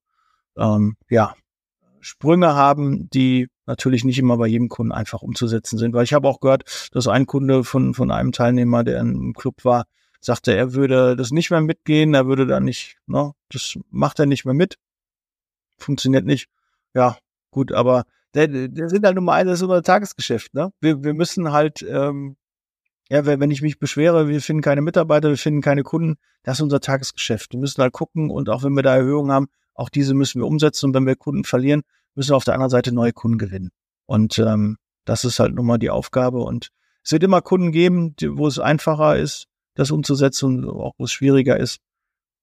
ähm, 0.57 0.95
ja, 1.09 1.35
Sprünge 1.99 2.53
haben, 2.55 3.09
die 3.09 3.47
natürlich 3.65 4.03
nicht 4.03 4.19
immer 4.19 4.37
bei 4.37 4.47
jedem 4.47 4.69
Kunden 4.69 4.91
einfach 4.91 5.21
umzusetzen 5.21 5.77
sind. 5.77 5.93
Weil 5.93 6.03
ich 6.03 6.13
habe 6.13 6.27
auch 6.27 6.39
gehört, 6.39 6.89
dass 6.91 7.07
ein 7.07 7.25
Kunde 7.25 7.63
von, 7.63 7.93
von 7.93 8.11
einem 8.11 8.31
Teilnehmer, 8.31 8.83
der 8.83 8.99
im 8.99 9.33
Club 9.33 9.63
war, 9.63 9.85
sagte, 10.19 10.55
er 10.55 10.73
würde 10.73 11.15
das 11.15 11.31
nicht 11.31 11.51
mehr 11.51 11.61
mitgehen, 11.61 12.13
er 12.13 12.27
würde 12.27 12.45
da 12.45 12.59
nicht, 12.59 12.97
ne, 13.07 13.33
das 13.49 13.77
macht 13.89 14.19
er 14.19 14.25
nicht 14.25 14.45
mehr 14.45 14.53
mit. 14.53 14.77
Funktioniert 15.77 16.25
nicht. 16.25 16.47
Ja, 16.93 17.17
gut, 17.51 17.71
aber 17.71 18.03
der, 18.33 18.47
der 18.47 18.89
sind 18.89 19.05
halt 19.05 19.15
nun 19.15 19.25
mal 19.25 19.45
das 19.45 19.59
ist 19.59 19.63
unser 19.63 19.83
Tagesgeschäft, 19.83 20.53
ne? 20.53 20.71
Wir, 20.81 21.03
wir 21.03 21.13
müssen 21.13 21.51
halt 21.51 21.81
ähm, 21.87 22.35
ja, 23.09 23.25
wenn 23.25 23.51
ich 23.51 23.61
mich 23.61 23.79
beschwere, 23.79 24.27
wir 24.27 24.41
finden 24.41 24.61
keine 24.61 24.81
Mitarbeiter, 24.81 25.29
wir 25.29 25.37
finden 25.37 25.61
keine 25.61 25.83
Kunden, 25.83 26.15
das 26.43 26.57
ist 26.57 26.63
unser 26.63 26.79
Tagesgeschäft. 26.79 27.53
Wir 27.53 27.59
müssen 27.59 27.81
halt 27.81 27.93
gucken 27.93 28.31
und 28.31 28.49
auch 28.49 28.63
wenn 28.63 28.73
wir 28.73 28.83
da 28.83 28.95
Erhöhungen 28.95 29.31
haben, 29.31 29.47
auch 29.75 29.89
diese 29.89 30.13
müssen 30.13 30.41
wir 30.41 30.47
umsetzen 30.47 30.87
und 30.87 30.93
wenn 30.95 31.05
wir 31.05 31.15
Kunden 31.15 31.43
verlieren, 31.43 31.81
müssen 32.15 32.31
wir 32.31 32.37
auf 32.37 32.43
der 32.43 32.53
anderen 32.53 32.69
Seite 32.69 32.91
neue 32.91 33.13
Kunden 33.13 33.37
gewinnen. 33.37 33.69
Und 34.05 34.39
ähm, 34.39 34.77
das 35.05 35.25
ist 35.25 35.39
halt 35.39 35.55
nun 35.55 35.65
mal 35.65 35.77
die 35.77 35.89
Aufgabe. 35.89 36.39
Und 36.39 36.69
es 37.03 37.11
wird 37.11 37.23
immer 37.23 37.41
Kunden 37.41 37.71
geben, 37.71 38.15
die, 38.15 38.37
wo 38.37 38.47
es 38.47 38.59
einfacher 38.59 39.17
ist, 39.17 39.47
das 39.75 39.91
umzusetzen 39.91 40.65
und 40.65 40.69
auch 40.69 40.93
wo 40.97 41.05
es 41.05 41.11
schwieriger 41.11 41.59
ist. 41.59 41.79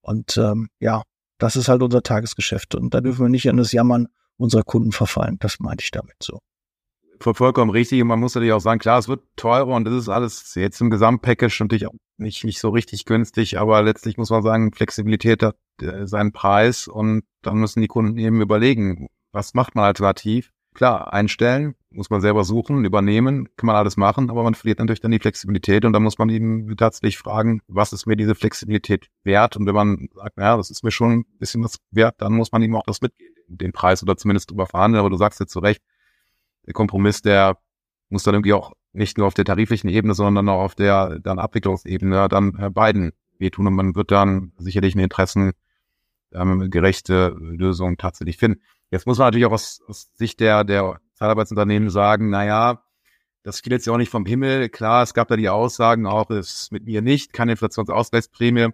Und 0.03 0.37
ähm, 0.37 0.69
ja, 0.79 1.03
das 1.39 1.57
ist 1.57 1.69
halt 1.69 1.83
unser 1.83 2.03
Tagesgeschäft. 2.03 2.75
Und 2.75 2.95
da 2.95 3.01
dürfen 3.01 3.25
wir 3.25 3.29
nicht 3.29 3.49
an 3.49 3.57
das 3.57 3.73
Jammern 3.73 4.09
unserer 4.41 4.63
Kunden 4.63 4.93
verfallen. 4.93 5.37
Das 5.41 5.61
meinte 5.61 5.83
ich 5.85 5.91
damit 5.91 6.17
so. 6.23 6.41
Vollkommen 7.21 7.71
richtig. 7.71 8.01
Und 8.01 8.09
man 8.09 8.19
muss 8.19 8.35
natürlich 8.35 8.55
auch 8.55 8.61
sagen, 8.61 8.81
klar, 8.81 8.99
es 8.99 9.09
wird 9.09 9.23
teurer 9.37 9.75
und 9.75 9.85
das 9.85 9.95
ist 9.95 10.09
alles 10.09 10.55
jetzt 10.55 10.81
im 10.81 10.91
Gesamtpackage 10.91 11.61
natürlich 11.61 11.87
auch 11.87 11.93
nicht, 12.17 12.45
nicht 12.45 12.61
so 12.61 12.71
richtig 12.71 13.05
günstig, 13.05 13.59
aber 13.59 13.83
letztlich 13.83 14.17
muss 14.17 14.31
man 14.31 14.43
sagen, 14.43 14.73
Flexibilität 14.73 15.43
hat 15.43 15.57
äh, 15.83 16.07
seinen 16.07 16.33
Preis 16.33 16.87
und 16.89 17.25
dann 17.43 17.59
müssen 17.59 17.81
die 17.81 17.89
Kunden 17.89 18.19
eben 18.19 18.41
überlegen, 18.41 19.09
was 19.33 19.55
macht 19.55 19.75
man 19.75 19.85
alternativ? 19.85 20.51
Klar, 20.73 21.13
einstellen, 21.13 21.75
muss 21.91 22.11
man 22.11 22.21
selber 22.21 22.45
suchen, 22.45 22.85
übernehmen, 22.85 23.49
kann 23.57 23.67
man 23.67 23.77
alles 23.77 23.97
machen, 23.97 24.31
aber 24.31 24.45
man 24.45 24.55
verliert 24.55 24.79
natürlich 24.79 25.01
dann 25.01 25.11
die 25.11 25.19
Flexibilität 25.19 25.85
und 25.85 25.93
dann 25.93 26.03
muss 26.03 26.19
man 26.19 26.29
eben 26.29 26.77
tatsächlich 26.77 27.19
fragen, 27.19 27.61
was 27.67 27.93
ist 27.93 28.07
mir 28.07 28.17
diese 28.17 28.37
Flexibilität 28.37 29.09
wert? 29.25 29.57
Und 29.57 29.67
wenn 29.67 29.75
man 29.75 30.09
sagt, 30.15 30.37
naja, 30.37 30.57
das 30.57 30.71
ist 30.71 30.85
mir 30.85 30.93
schon 30.93 31.21
ein 31.21 31.39
bisschen 31.39 31.65
was 31.65 31.79
wert, 31.91 32.15
dann 32.19 32.35
muss 32.35 32.53
man 32.53 32.63
eben 32.63 32.77
auch 32.77 32.85
das 32.87 33.01
mitgehen, 33.01 33.30
den 33.57 33.73
Preis 33.73 34.03
oder 34.03 34.17
zumindest 34.17 34.51
drüber 34.51 34.67
verhandeln. 34.67 35.01
Aber 35.01 35.11
du 35.11 35.17
sagst 35.17 35.41
jetzt 35.41 35.53
zu 35.53 35.61
Recht, 35.61 35.83
der 36.67 36.75
Kompromiss, 36.75 37.23
der 37.23 37.59
muss 38.09 38.23
dann 38.23 38.35
irgendwie 38.35 38.53
auch 38.53 38.73
nicht 38.93 39.19
nur 39.19 39.27
auf 39.27 39.35
der 39.35 39.45
tariflichen 39.45 39.89
Ebene, 39.89 40.15
sondern 40.15 40.49
auch 40.49 40.61
auf 40.61 40.75
der 40.75 41.19
dann 41.21 41.39
Abwicklungsebene 41.39 42.29
dann 42.29 42.55
äh, 42.59 42.71
beiden 42.71 43.13
wehtun 43.39 43.67
und 43.67 43.75
man 43.75 43.95
wird 43.95 44.11
dann 44.11 44.53
sicherlich 44.59 44.95
eine 44.95 45.05
Interessen 45.05 45.53
ähm, 46.33 46.71
gerechte 46.71 47.35
Lösung 47.39 47.97
tatsächlich 47.97 48.37
finden. 48.37 48.61
Jetzt 48.91 49.07
muss 49.07 49.19
man 49.19 49.29
natürlich 49.29 49.47
auch 49.47 49.53
aus, 49.53 49.81
aus 49.87 50.11
Sicht 50.15 50.41
der, 50.41 50.65
der 50.65 51.01
Zeitarbeitsunternehmen 51.15 51.91
sagen, 51.91 52.31
na 52.31 52.45
ja, 52.45 52.83
das 53.43 53.61
fiel 53.61 53.73
jetzt 53.73 53.87
ja 53.87 53.93
auch 53.93 53.99
nicht 53.99 54.11
vom 54.11 54.27
Himmel. 54.27 54.69
Klar, 54.69 55.03
es 55.03 55.15
gab 55.15 55.29
da 55.29 55.37
die 55.37 55.49
Aussagen 55.49 56.07
auch, 56.07 56.31
es 56.31 56.71
mit 56.71 56.85
mir 56.85 57.01
nicht, 57.01 57.33
keine 57.33 57.53
Inflationsausgleichsprämie. 57.53 58.69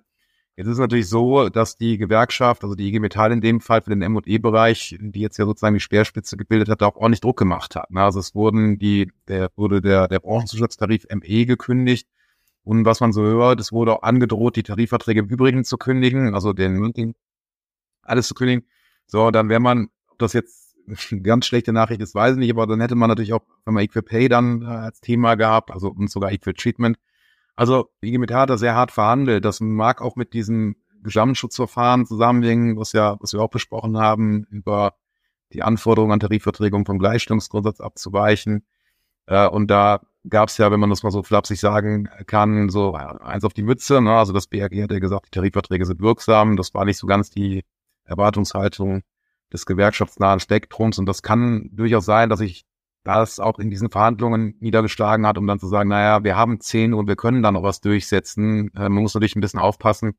Jetzt 0.59 0.69
ist 0.69 0.79
natürlich 0.79 1.09
so, 1.09 1.51
dass 1.51 1.77
die 1.77 1.99
Gewerkschaft, 1.99 2.65
also 2.65 2.75
die 2.75 2.89
IG 2.89 2.99
Metall 2.99 3.31
in 3.31 3.43
dem 3.43 3.61
Fall 3.61 3.83
für 3.83 3.91
den 3.91 4.01
M&E-Bereich, 4.01 4.97
die 4.99 5.21
jetzt 5.21 5.37
ja 5.37 5.45
sozusagen 5.45 5.75
die 5.75 5.81
Speerspitze 5.81 6.39
gebildet 6.39 6.71
hat, 6.71 6.83
auch 6.83 6.97
ordentlich 6.97 7.21
Druck 7.21 7.39
gemacht 7.39 7.77
hat. 7.77 7.89
Also 7.95 8.21
es 8.21 8.35
wurden 8.35 8.79
die, 8.79 9.13
der 9.29 9.51
wurde 9.57 9.83
der, 9.83 10.09
der 10.09 10.19
Branchenzusatztarif 10.19 11.07
ME 11.11 11.45
gekündigt. 11.45 12.09
Und 12.65 12.87
was 12.87 13.01
man 13.01 13.13
so 13.13 13.23
hört, 13.23 13.61
es 13.61 13.71
wurde 13.71 13.93
auch 13.93 14.03
angedroht, 14.03 14.57
die 14.57 14.63
Tarifverträge 14.63 15.21
im 15.21 15.29
Übrigen 15.29 15.63
zu 15.63 15.77
kündigen, 15.77 16.35
also 16.35 16.55
den 16.55 17.15
alles 18.03 18.29
zu 18.29 18.35
kündigen. 18.35 18.65
So, 19.07 19.31
dann 19.31 19.51
wäre 19.51 19.61
man, 19.61 19.89
ob 20.09 20.19
das 20.19 20.33
jetzt 20.33 20.75
eine 20.87 20.97
ganz 21.23 21.47
schlechte 21.47 21.73
Nachricht 21.75 22.01
ist, 22.01 22.15
weiß 22.15 22.33
ich 22.33 22.39
nicht, 22.39 22.51
aber 22.51 22.67
dann 22.67 22.81
hätte 22.81 22.95
man 22.95 23.09
natürlich 23.09 23.35
auch, 23.35 23.43
wenn 23.67 23.75
man 23.75 23.85
Equal 23.85 24.03
Pay 24.03 24.29
dann 24.29 24.63
äh, 24.63 24.67
als 24.67 25.01
Thema 25.01 25.35
gehabt, 25.35 25.71
also 25.71 25.91
und 25.91 26.11
sogar 26.11 26.33
Equal 26.33 26.55
Treatment, 26.55 26.99
also 27.57 27.91
IG 28.03 28.19
Metall 28.19 28.43
hat 28.43 28.51
da 28.51 28.59
sehr 28.59 28.75
hart 28.75 28.93
verhandelt. 28.93 29.45
Das 29.45 29.61
mag 29.61 30.03
auch 30.03 30.17
mit 30.17 30.35
diesem 30.35 30.77
Gesamtschutzverfahren 31.03 32.07
zusammenhängen, 32.07 32.77
was 32.77 32.93
ja, 32.93 33.17
was 33.21 33.33
wir 33.33 33.41
auch 33.41 33.51
besprochen 33.51 33.99
haben, 33.99 34.45
über 34.51 34.95
die 35.53 35.63
Anforderungen 35.63 36.13
an 36.13 36.21
Tarifverträge, 36.21 36.77
um 36.77 36.85
vom 36.85 36.99
Gleichstellungsgrundsatz 36.99 37.81
abzuweichen. 37.81 38.67
Äh, 39.27 39.49
und 39.49 39.69
da 39.71 40.01
gab 40.29 40.49
es 40.49 40.59
ja, 40.59 40.71
wenn 40.71 40.81
man 40.81 40.91
das 40.91 41.03
mal 41.03 41.11
so 41.11 41.23
flapsig 41.23 41.61
sagen 41.61 42.09
kann, 42.27 42.69
so 42.69 42.95
eins 42.95 43.45
auf 43.45 43.55
die 43.55 43.63
Mütze. 43.63 44.01
Ne? 44.01 44.13
Also 44.13 44.33
das 44.33 44.49
BRG 44.49 44.83
hat 44.83 44.91
ja 44.91 44.99
gesagt, 44.99 45.27
die 45.27 45.31
Tarifverträge 45.31 45.87
sind 45.87 46.01
wirksam. 46.01 46.57
Das 46.57 46.75
war 46.75 46.85
nicht 46.85 46.99
so 46.99 47.07
ganz 47.07 47.31
die 47.31 47.65
Erwartungshaltung 48.05 49.03
des 49.53 49.67
gewerkschaftsnahen 49.67 50.41
Spektrums. 50.41 50.99
Und 50.99 51.07
das 51.07 51.23
kann 51.23 51.71
durchaus 51.73 52.05
sein, 52.05 52.29
dass 52.29 52.41
ich 52.41 52.65
das 53.07 53.41
auch 53.41 53.59
in 53.59 53.71
diesen 53.71 53.91
Verhandlungen 53.91 54.57
niedergeschlagen 54.61 55.27
hat, 55.27 55.39
um 55.39 55.47
dann 55.47 55.59
zu 55.59 55.69
sagen, 55.69 55.89
naja, 55.89 56.25
wir 56.25 56.37
haben 56.37 56.61
zehn 56.61 56.93
und 56.95 57.09
wir 57.09 57.17
können 57.17 57.43
da 57.43 57.53
noch 57.53 57.63
was 57.63 57.81
durchsetzen. 57.81 58.71
Äh, 58.75 58.89
man 58.89 59.03
muss 59.03 59.15
natürlich 59.15 59.37
ein 59.37 59.41
bisschen 59.41 59.61
aufpassen 59.61 60.17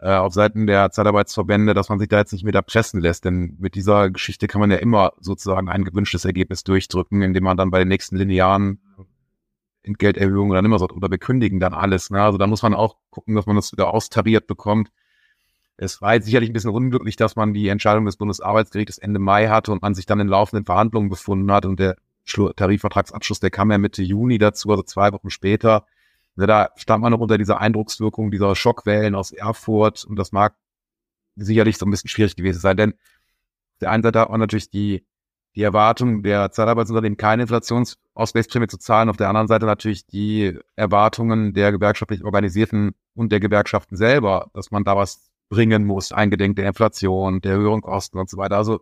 äh, 0.00 0.14
auf 0.14 0.32
Seiten 0.32 0.66
der 0.66 0.90
Zeitarbeitsverbände, 0.90 1.74
dass 1.74 1.88
man 1.88 1.98
sich 1.98 2.08
da 2.08 2.18
jetzt 2.18 2.32
nicht 2.32 2.44
mit 2.44 2.54
erpressen 2.54 3.00
lässt, 3.00 3.24
denn 3.24 3.56
mit 3.58 3.74
dieser 3.74 4.10
Geschichte 4.10 4.46
kann 4.46 4.60
man 4.60 4.70
ja 4.70 4.76
immer 4.76 5.12
sozusagen 5.18 5.68
ein 5.68 5.84
gewünschtes 5.84 6.24
Ergebnis 6.24 6.62
durchdrücken, 6.64 7.22
indem 7.22 7.44
man 7.44 7.56
dann 7.56 7.70
bei 7.70 7.80
den 7.80 7.88
nächsten 7.88 8.16
linearen 8.16 8.80
Entgelterhöhungen 9.82 10.54
dann 10.54 10.64
immer 10.64 10.78
sagt, 10.78 10.92
oder 10.92 11.10
wir 11.10 11.18
kündigen 11.18 11.60
dann 11.60 11.74
alles. 11.74 12.10
Ne? 12.10 12.22
Also 12.22 12.38
da 12.38 12.46
muss 12.46 12.62
man 12.62 12.74
auch 12.74 12.96
gucken, 13.10 13.34
dass 13.34 13.46
man 13.46 13.56
das 13.56 13.72
wieder 13.72 13.92
austariert 13.92 14.46
bekommt. 14.46 14.90
Es 15.80 16.02
war 16.02 16.14
jetzt 16.14 16.26
sicherlich 16.26 16.50
ein 16.50 16.52
bisschen 16.52 16.72
unglücklich, 16.72 17.14
dass 17.14 17.36
man 17.36 17.54
die 17.54 17.68
Entscheidung 17.68 18.04
des 18.04 18.16
Bundesarbeitsgerichtes 18.16 18.98
Ende 18.98 19.20
Mai 19.20 19.46
hatte 19.46 19.70
und 19.70 19.80
man 19.80 19.94
sich 19.94 20.06
dann 20.06 20.18
in 20.18 20.26
laufenden 20.26 20.66
Verhandlungen 20.66 21.08
befunden 21.08 21.50
hat 21.52 21.66
und 21.66 21.78
der 21.78 21.96
Tarifvertragsabschluss, 22.26 23.38
der 23.38 23.50
kam 23.50 23.70
ja 23.70 23.78
Mitte 23.78 24.02
Juni 24.02 24.38
dazu, 24.38 24.70
also 24.70 24.82
zwei 24.82 25.12
Wochen 25.12 25.30
später. 25.30 25.86
Da 26.34 26.70
stand 26.76 27.02
man 27.02 27.12
noch 27.12 27.20
unter 27.20 27.38
dieser 27.38 27.60
Eindruckswirkung 27.60 28.32
dieser 28.32 28.56
Schockwellen 28.56 29.14
aus 29.14 29.30
Erfurt 29.30 30.04
und 30.04 30.16
das 30.16 30.32
mag 30.32 30.56
sicherlich 31.36 31.78
so 31.78 31.86
ein 31.86 31.90
bisschen 31.90 32.10
schwierig 32.10 32.34
gewesen 32.34 32.60
sein, 32.60 32.76
denn 32.76 32.94
der 33.80 33.92
einen 33.92 34.02
Seite 34.02 34.18
hat 34.18 34.30
man 34.30 34.40
natürlich 34.40 34.70
die, 34.70 35.06
die 35.54 35.62
Erwartung 35.62 36.24
der 36.24 36.50
Zeitarbeitsunternehmen, 36.50 37.16
keine 37.16 37.42
Inflationsausgleichsprämie 37.42 38.66
zu 38.66 38.78
zahlen, 38.78 39.08
auf 39.08 39.16
der 39.16 39.28
anderen 39.28 39.46
Seite 39.46 39.66
natürlich 39.66 40.06
die 40.06 40.58
Erwartungen 40.74 41.54
der 41.54 41.70
gewerkschaftlich 41.70 42.24
Organisierten 42.24 42.94
und 43.14 43.30
der 43.30 43.38
Gewerkschaften 43.38 43.96
selber, 43.96 44.50
dass 44.54 44.72
man 44.72 44.82
da 44.82 44.96
was 44.96 45.27
bringen 45.48 45.84
muss, 45.84 46.12
eingedenk 46.12 46.56
der 46.56 46.68
Inflation, 46.68 47.40
der 47.40 47.56
höheren 47.56 47.80
Kosten 47.80 48.18
und 48.18 48.28
so 48.28 48.36
weiter. 48.36 48.56
Also 48.56 48.80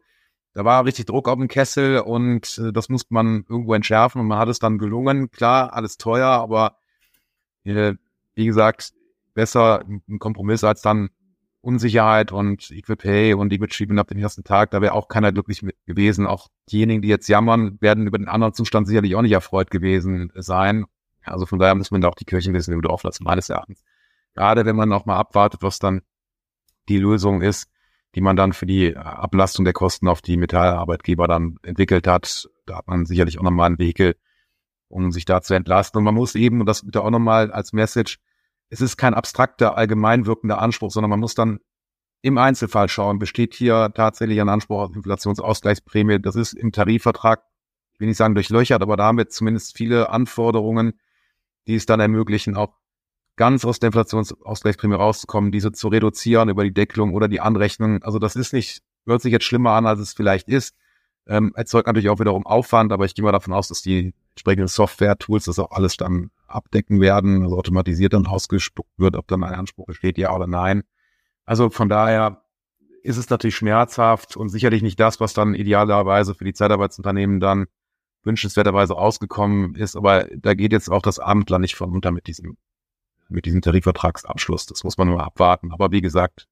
da 0.53 0.65
war 0.65 0.85
richtig 0.85 1.07
Druck 1.07 1.29
auf 1.29 1.39
dem 1.39 1.49
Kessel 1.49 2.01
und 2.01 2.59
äh, 2.59 2.73
das 2.73 2.89
musste 2.89 3.13
man 3.13 3.45
irgendwo 3.49 3.75
entschärfen 3.75 4.21
und 4.21 4.27
man 4.27 4.39
hat 4.39 4.49
es 4.49 4.59
dann 4.59 4.79
gelungen. 4.79 5.31
Klar, 5.31 5.73
alles 5.75 5.99
teuer, 5.99 6.29
aber 6.29 6.79
äh, 7.65 7.95
wie 8.35 8.47
gesagt, 8.47 8.93
besser 9.35 9.85
ein 9.87 10.19
Kompromiss 10.19 10.65
als 10.65 10.83
dann 10.83 11.11
Unsicherheit 11.61 12.31
und 12.31 12.71
Equal 12.71 12.97
Pay 12.97 13.35
und 13.35 13.51
die 13.51 13.59
Treatment 13.59 13.99
ab 13.99 14.09
dem 14.09 14.19
ersten 14.19 14.45
Tag. 14.45 14.71
Da 14.71 14.81
wäre 14.81 14.95
auch 14.95 15.09
keiner 15.09 15.33
glücklich 15.33 15.67
gewesen. 15.85 16.27
Auch 16.27 16.49
diejenigen, 16.71 17.03
die 17.03 17.09
jetzt 17.09 17.29
jammern, 17.29 17.77
werden 17.81 18.07
über 18.07 18.19
den 18.19 18.29
anderen 18.29 18.55
Zustand 18.55 18.87
sicherlich 18.87 19.17
auch 19.17 19.23
nicht 19.23 19.33
erfreut 19.33 19.71
gewesen 19.71 20.31
sein. 20.37 20.87
Also 21.25 21.45
von 21.45 21.59
daher 21.59 21.75
muss 21.75 21.91
man 21.91 22.01
da 22.01 22.09
auch 22.09 22.15
die 22.15 22.25
Kirchen 22.25 22.51
ein 22.51 22.53
bisschen 22.53 22.73
im 22.73 22.81
lassen, 22.81 23.25
meines 23.25 23.51
Erachtens. 23.51 23.83
Gerade 24.35 24.65
wenn 24.65 24.77
man 24.77 24.93
auch 24.93 25.07
mal 25.07 25.17
abwartet, 25.17 25.63
was 25.63 25.81
dann 25.81 26.03
die 26.89 26.99
Lösung 26.99 27.43
ist, 27.43 27.69
die 28.15 28.21
man 28.21 28.37
dann 28.37 28.53
für 28.53 28.67
die 28.67 28.97
Ablastung 28.97 29.65
der 29.65 29.75
Kosten 29.75 30.09
auf 30.09 30.23
die 30.23 30.37
Metallarbeitgeber 30.37 31.29
dann 31.29 31.57
entwickelt 31.63 32.07
hat. 32.07 32.49
Da 32.65 32.79
hat 32.79 32.87
man 32.87 33.05
sicherlich 33.07 33.39
auch 33.39 33.43
nochmal 33.43 33.67
einen 33.67 33.79
Weg, 33.79 34.17
um 34.89 35.13
sich 35.13 35.25
da 35.25 35.43
zu 35.43 35.55
entlasten. 35.55 35.99
Und 35.99 36.05
man 36.05 36.15
muss 36.15 36.35
eben, 36.35 36.61
und 36.61 36.67
das 36.67 36.85
bitte 36.85 37.03
auch 37.03 37.11
nochmal 37.11 37.51
als 37.53 37.73
Message, 37.73 38.19
es 38.69 38.81
ist 38.81 38.97
kein 38.97 39.15
abstrakter, 39.15 39.77
allgemein 39.77 40.27
wirkender 40.27 40.61
Anspruch, 40.61 40.91
sondern 40.91 41.11
man 41.11 41.21
muss 41.21 41.35
dann 41.35 41.61
im 42.23 42.39
Einzelfall 42.39 42.89
schauen, 42.89 43.19
besteht 43.19 43.55
hier 43.55 43.93
tatsächlich 43.95 44.41
ein 44.41 44.49
Anspruch 44.49 44.81
auf 44.81 44.97
Inflationsausgleichsprämie. 44.97 46.19
Das 46.21 46.35
ist 46.35 46.55
im 46.55 46.73
Tarifvertrag, 46.73 47.43
ich 47.93 48.01
will 48.01 48.09
nicht 48.09 48.17
sagen 48.17 48.35
durchlöchert, 48.35 48.83
aber 48.83 48.97
da 48.97 49.05
haben 49.05 49.19
wir 49.19 49.29
zumindest 49.29 49.77
viele 49.77 50.11
Anforderungen, 50.11 50.99
die 51.67 51.77
es 51.77 51.87
dann 51.87 52.01
ermöglichen, 52.01 52.57
auch 52.57 52.75
ganz 53.37 53.65
aus 53.65 53.79
der 53.79 53.89
Inflationsausgleichsprämie 53.89 54.95
rauszukommen, 54.95 55.53
diese 55.53 55.73
zu 55.73 55.89
reduzieren 55.89 56.49
über 56.49 56.65
die 56.65 56.73
Deckelung 56.73 57.15
oder 57.15 57.29
die 57.29 57.41
Anrechnung. 57.41 58.03
Also 58.03 58.19
das 58.19 58.35
ist 58.37 58.53
nicht, 58.53 58.83
hört 59.07 59.23
sich 59.23 59.33
jetzt 59.33 59.45
schlimmer 59.45 59.73
an, 59.73 59.87
als 59.87 60.01
es 60.01 60.15
vielleicht 60.15 60.49
ist. 60.49 60.75
Ähm, 61.29 61.53
erzeugt 61.57 61.87
natürlich 61.87 62.09
auch 62.09 62.21
wiederum 62.21 62.47
Aufwand, 62.47 62.93
aber 62.93 63.05
ich 63.05 63.15
gehe 63.15 63.25
mal 63.25 63.33
davon 63.33 63.53
aus, 63.53 63.69
dass 63.69 63.83
die 63.83 64.15
entsprechenden 64.31 64.69
Software-Tools 64.69 65.47
das 65.47 65.59
auch 65.59 65.73
alles 65.73 65.97
dann 65.97 66.31
abdecken 66.47 67.01
werden, 67.01 67.43
also 67.43 67.59
automatisiert 67.59 68.13
dann 68.13 68.27
ausgespuckt 68.27 68.93
wird, 68.97 69.17
ob 69.17 69.27
dann 69.27 69.43
ein 69.43 69.55
Anspruch 69.55 69.87
besteht, 69.87 70.19
ja 70.19 70.35
oder 70.35 70.47
nein. 70.47 70.85
Also 71.45 71.69
von 71.69 71.89
daher 71.89 72.43
ist 73.03 73.17
es 73.17 73.29
natürlich 73.29 73.57
schmerzhaft 73.57 74.37
und 74.37 74.51
sicherlich 74.51 74.83
nicht 74.83 75.01
das, 75.01 75.19
was 75.21 75.35
dann 75.35 75.55
idealerweise 75.55 76.35
für 76.35 76.45
die 76.45 76.55
Zeitarbeitsunternehmen 76.55 77.41
dann 77.41 77.67
wünschenswerterweise 78.23 78.97
ausgekommen 78.97 79.75
ist, 79.75 79.97
aber 79.97 80.27
da 80.37 80.55
geht 80.55 80.73
jetzt 80.73 80.91
auch 80.91 81.03
das 81.03 81.19
Abendland 81.19 81.63
nicht 81.63 81.77
von 81.77 81.91
unter 81.93 82.13
mit 82.13 82.27
diesem 82.27 82.57
mit 83.29 83.47
diesem 83.47 83.61
Tarifvertragsabschluss. 83.61 84.67
Das 84.67 84.85
muss 84.85 84.99
man 84.99 85.09
nur 85.09 85.23
abwarten. 85.23 85.73
Aber 85.73 85.91
wie 85.91 86.01
gesagt, 86.01 86.49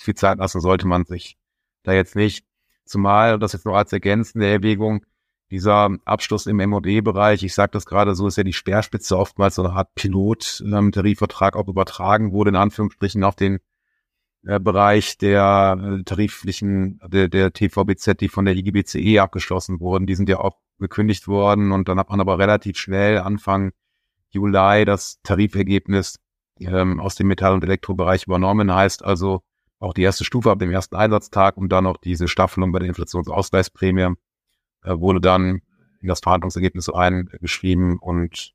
viel 0.00 0.14
Zeit 0.14 0.38
lassen 0.38 0.60
sollte 0.60 0.86
man 0.86 1.04
sich 1.04 1.36
da 1.82 1.92
jetzt 1.92 2.16
nicht. 2.16 2.44
Zumal, 2.84 3.38
das 3.38 3.52
jetzt 3.52 3.66
noch 3.66 3.74
als 3.74 3.92
ergänzende 3.92 4.46
Erwägung, 4.46 5.04
dieser 5.50 5.90
Abschluss 6.04 6.46
im 6.46 6.56
MOD-Bereich, 6.56 7.42
ich 7.42 7.54
sage 7.54 7.72
das 7.72 7.86
gerade 7.86 8.14
so, 8.14 8.26
ist 8.26 8.36
ja 8.36 8.44
die 8.44 8.52
Speerspitze 8.52 9.16
oftmals 9.16 9.54
so 9.54 9.62
eine 9.62 9.72
Art 9.72 9.94
Pilot-Tarifvertrag 9.94 11.56
auch 11.56 11.68
übertragen 11.68 12.32
wurde, 12.32 12.50
in 12.50 12.56
Anführungsstrichen 12.56 13.24
auf 13.24 13.34
den 13.34 13.58
äh, 14.44 14.60
Bereich 14.60 15.16
der 15.18 15.78
äh, 15.80 16.02
tariflichen, 16.04 17.00
der, 17.06 17.28
der 17.28 17.52
TVBZ, 17.52 18.20
die 18.20 18.28
von 18.28 18.44
der 18.44 18.56
IGBCE 18.56 19.20
abgeschlossen 19.20 19.80
wurden. 19.80 20.06
Die 20.06 20.14
sind 20.14 20.28
ja 20.28 20.38
auch 20.38 20.58
gekündigt 20.78 21.28
worden 21.28 21.72
und 21.72 21.88
dann 21.88 21.98
hat 21.98 22.10
man 22.10 22.20
aber 22.20 22.38
relativ 22.38 22.78
schnell 22.78 23.18
Anfang 23.18 23.72
Juli 24.30 24.84
das 24.84 25.20
Tarifergebnis 25.22 26.18
ähm, 26.60 27.00
aus 27.00 27.14
dem 27.14 27.28
Metall- 27.28 27.54
und 27.54 27.64
Elektrobereich 27.64 28.24
übernommen. 28.24 28.74
Heißt 28.74 29.04
also, 29.04 29.42
auch 29.78 29.94
die 29.94 30.02
erste 30.02 30.24
Stufe 30.24 30.50
ab 30.50 30.58
dem 30.58 30.70
ersten 30.70 30.96
Einsatztag 30.96 31.56
und 31.56 31.70
dann 31.70 31.86
auch 31.86 31.98
diese 31.98 32.28
Staffelung 32.28 32.72
bei 32.72 32.80
der 32.80 32.88
Inflationsausgleichsprämie 32.88 34.14
äh, 34.84 34.98
wurde 34.98 35.20
dann 35.20 35.60
in 36.00 36.08
das 36.08 36.20
Verhandlungsergebnis 36.20 36.88
eingeschrieben 36.88 37.98
und 37.98 38.54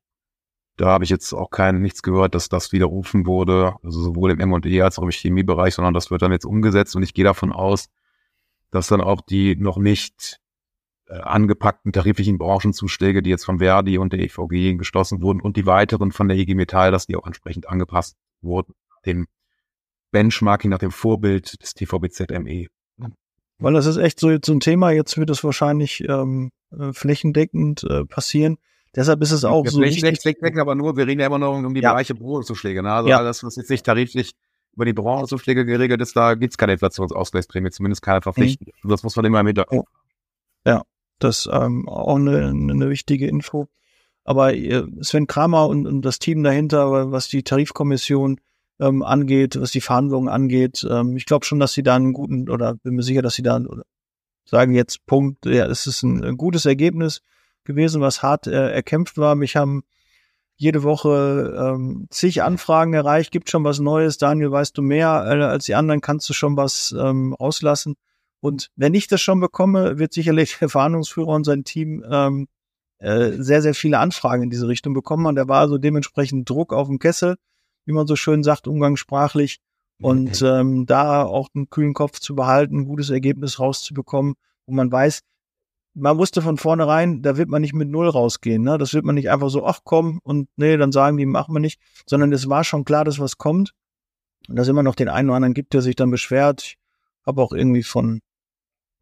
da 0.76 0.86
habe 0.86 1.04
ich 1.04 1.10
jetzt 1.10 1.32
auch 1.32 1.50
kein 1.50 1.80
nichts 1.80 2.02
gehört, 2.02 2.34
dass 2.34 2.48
das 2.48 2.72
widerrufen 2.72 3.26
wurde, 3.26 3.76
also 3.84 4.02
sowohl 4.02 4.32
im 4.32 4.40
M&E 4.40 4.82
als 4.82 4.98
auch 4.98 5.04
im 5.04 5.10
Chemiebereich, 5.10 5.74
sondern 5.74 5.94
das 5.94 6.10
wird 6.10 6.22
dann 6.22 6.32
jetzt 6.32 6.46
umgesetzt 6.46 6.96
und 6.96 7.04
ich 7.04 7.14
gehe 7.14 7.24
davon 7.24 7.52
aus, 7.52 7.90
dass 8.70 8.88
dann 8.88 9.00
auch 9.00 9.20
die 9.20 9.54
noch 9.54 9.78
nicht 9.78 10.40
angepackten 11.20 11.92
tariflichen 11.92 12.38
Branchenzuschläge, 12.38 13.22
die 13.22 13.30
jetzt 13.30 13.44
von 13.44 13.58
Verdi 13.58 13.98
und 13.98 14.12
der 14.12 14.20
EVG 14.20 14.76
geschlossen 14.76 15.22
wurden 15.22 15.40
und 15.40 15.56
die 15.56 15.66
weiteren 15.66 16.12
von 16.12 16.28
der 16.28 16.36
IG 16.36 16.54
Metall, 16.54 16.90
dass 16.90 17.06
die 17.06 17.16
auch 17.16 17.26
entsprechend 17.26 17.68
angepasst 17.68 18.16
wurden, 18.40 18.74
dem 19.06 19.26
Benchmarking 20.10 20.70
nach 20.70 20.78
dem 20.78 20.90
Vorbild 20.90 21.62
des 21.62 21.74
TVBZME. 21.74 22.68
Weil 23.58 23.72
das 23.72 23.86
ist 23.86 23.96
echt 23.96 24.18
so 24.18 24.30
jetzt 24.30 24.46
so 24.46 24.52
ein 24.52 24.60
Thema, 24.60 24.90
jetzt 24.90 25.16
wird 25.16 25.30
es 25.30 25.44
wahrscheinlich 25.44 26.04
ähm, 26.08 26.50
äh, 26.76 26.92
flächendeckend 26.92 27.84
äh, 27.84 28.04
passieren. 28.04 28.58
Deshalb 28.96 29.22
ist 29.22 29.32
es 29.32 29.44
auch 29.44 29.64
ja, 29.64 29.70
so 29.70 29.80
flächendeckend, 29.80 30.58
aber 30.58 30.74
nur, 30.74 30.96
wir 30.96 31.06
reden 31.06 31.20
ja 31.20 31.26
immer 31.26 31.38
noch 31.38 31.56
um 31.56 31.74
die 31.74 31.80
ja. 31.80 31.92
Bereiche 31.92 32.14
Branchenzuschläge. 32.14 32.82
Ne? 32.82 32.92
Also 32.92 33.08
ja. 33.08 33.18
alles, 33.18 33.42
was 33.42 33.56
jetzt 33.56 33.70
nicht 33.70 33.84
tariflich 33.84 34.32
über 34.72 34.84
die 34.84 34.92
Branchenzuschläge 34.92 35.64
geregelt 35.64 36.00
ist, 36.00 36.16
da 36.16 36.34
gibt's 36.34 36.58
keine 36.58 36.72
Inflationsausgleichsprämie, 36.72 37.70
zumindest 37.70 38.02
keine 38.02 38.22
verpflichtende. 38.22 38.72
Mhm. 38.82 38.88
Das 38.88 39.02
muss 39.02 39.16
man 39.16 39.24
immer 39.24 39.40
im 39.40 39.46
Hinterkopf 39.46 39.88
Ja, 40.66 40.82
das 41.18 41.48
ähm, 41.50 41.88
auch 41.88 42.16
eine, 42.16 42.48
eine 42.48 42.90
wichtige 42.90 43.26
Info. 43.26 43.68
Aber 44.24 44.54
äh, 44.54 44.84
Sven 45.02 45.26
Kramer 45.26 45.68
und, 45.68 45.86
und 45.86 46.02
das 46.02 46.18
Team 46.18 46.42
dahinter, 46.42 47.12
was 47.12 47.28
die 47.28 47.42
Tarifkommission 47.42 48.40
ähm, 48.80 49.02
angeht, 49.02 49.60
was 49.60 49.70
die 49.70 49.80
Verhandlungen 49.80 50.28
angeht. 50.28 50.86
Ähm, 50.88 51.16
ich 51.16 51.26
glaube 51.26 51.44
schon, 51.44 51.60
dass 51.60 51.72
sie 51.72 51.82
da 51.82 51.94
einen 51.96 52.12
guten, 52.12 52.48
oder 52.48 52.74
bin 52.74 52.94
mir 52.94 53.02
sicher, 53.02 53.22
dass 53.22 53.34
sie 53.34 53.42
da 53.42 53.60
sagen 54.44 54.74
jetzt 54.74 55.06
Punkt, 55.06 55.46
ja, 55.46 55.66
es 55.66 55.86
ist 55.86 56.02
ein, 56.02 56.24
ein 56.24 56.36
gutes 56.36 56.66
Ergebnis 56.66 57.22
gewesen, 57.64 58.00
was 58.00 58.22
hart 58.22 58.46
äh, 58.46 58.72
erkämpft 58.72 59.16
war. 59.18 59.34
Mich 59.34 59.56
haben 59.56 59.84
jede 60.56 60.82
Woche 60.82 61.54
ähm, 61.58 62.06
zig 62.10 62.42
Anfragen 62.42 62.94
erreicht, 62.94 63.32
gibt 63.32 63.50
schon 63.50 63.64
was 63.64 63.80
Neues. 63.80 64.18
Daniel, 64.18 64.52
weißt 64.52 64.76
du 64.76 64.82
mehr 64.82 65.24
äh, 65.26 65.42
als 65.42 65.64
die 65.64 65.74
anderen, 65.74 66.00
kannst 66.00 66.28
du 66.28 66.32
schon 66.32 66.56
was 66.56 66.94
ähm, 66.98 67.34
auslassen. 67.34 67.96
Und 68.44 68.70
wenn 68.76 68.92
ich 68.92 69.08
das 69.08 69.22
schon 69.22 69.40
bekomme, 69.40 69.98
wird 69.98 70.12
sicherlich 70.12 70.56
der 70.60 70.68
Verhandlungsführer 70.68 71.28
und 71.28 71.44
sein 71.44 71.64
Team 71.64 72.04
ähm, 72.10 72.48
äh, 72.98 73.32
sehr, 73.32 73.62
sehr 73.62 73.74
viele 73.74 73.98
Anfragen 73.98 74.42
in 74.42 74.50
diese 74.50 74.68
Richtung 74.68 74.92
bekommen. 74.92 75.26
Und 75.26 75.36
da 75.36 75.48
war 75.48 75.68
so 75.68 75.78
dementsprechend 75.78 76.48
Druck 76.50 76.72
auf 76.72 76.88
dem 76.88 76.98
Kessel 76.98 77.36
wie 77.86 77.92
man 77.92 78.06
so 78.06 78.16
schön 78.16 78.42
sagt, 78.42 78.66
umgangssprachlich. 78.66 79.60
Und 80.00 80.42
ähm, 80.42 80.86
da 80.86 81.22
auch 81.22 81.48
einen 81.54 81.70
kühlen 81.70 81.94
Kopf 81.94 82.18
zu 82.18 82.34
behalten, 82.34 82.80
ein 82.80 82.84
gutes 82.86 83.10
Ergebnis 83.10 83.60
rauszubekommen, 83.60 84.34
wo 84.66 84.74
man 84.74 84.90
weiß, 84.90 85.20
man 85.94 86.18
wusste 86.18 86.42
von 86.42 86.58
vornherein, 86.58 87.22
da 87.22 87.36
wird 87.36 87.48
man 87.48 87.62
nicht 87.62 87.74
mit 87.74 87.88
Null 87.88 88.08
rausgehen. 88.08 88.62
Ne? 88.64 88.76
Das 88.76 88.92
wird 88.92 89.04
man 89.04 89.14
nicht 89.14 89.30
einfach 89.30 89.50
so, 89.50 89.64
ach 89.64 89.80
komm, 89.84 90.18
und 90.24 90.48
nee, 90.56 90.76
dann 90.76 90.90
sagen 90.90 91.16
die, 91.16 91.26
machen 91.26 91.54
wir 91.54 91.60
nicht, 91.60 91.80
sondern 92.06 92.32
es 92.32 92.48
war 92.48 92.64
schon 92.64 92.84
klar, 92.84 93.04
dass 93.04 93.20
was 93.20 93.38
kommt. 93.38 93.72
Und 94.48 94.56
dass 94.56 94.68
immer 94.68 94.82
noch 94.82 94.96
den 94.96 95.08
einen 95.08 95.30
oder 95.30 95.36
anderen 95.36 95.54
gibt, 95.54 95.72
der 95.72 95.80
sich 95.80 95.94
dann 95.94 96.10
beschwert. 96.10 96.62
Ich 96.64 96.78
habe 97.24 97.40
auch 97.40 97.52
irgendwie 97.52 97.84
von 97.84 98.20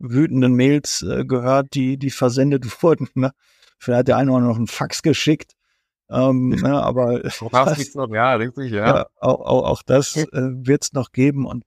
wütenden 0.03 0.55
Mails 0.55 1.03
äh, 1.03 1.25
gehört, 1.25 1.75
die, 1.75 1.97
die 1.97 2.11
versendet 2.11 2.65
wurden. 2.83 3.09
Ne? 3.15 3.33
Vielleicht 3.79 4.01
hat 4.01 4.09
der 4.09 4.17
eine 4.17 4.31
oder 4.31 4.39
andere 4.39 4.53
noch 4.53 4.59
einen 4.59 4.67
Fax 4.67 5.03
geschickt. 5.03 5.53
Ähm, 6.11 6.49
ne, 6.63 6.83
aber 6.83 7.21
das, 7.21 7.41
noch, 7.95 8.11
ja, 8.11 8.35
richtig, 8.35 8.73
ja. 8.73 8.87
ja 8.87 9.07
auch, 9.21 9.41
auch, 9.41 9.65
auch 9.65 9.83
das 9.83 10.17
äh, 10.17 10.27
wird 10.33 10.85
es 10.85 10.93
noch 10.93 11.13
geben 11.13 11.47
und 11.47 11.65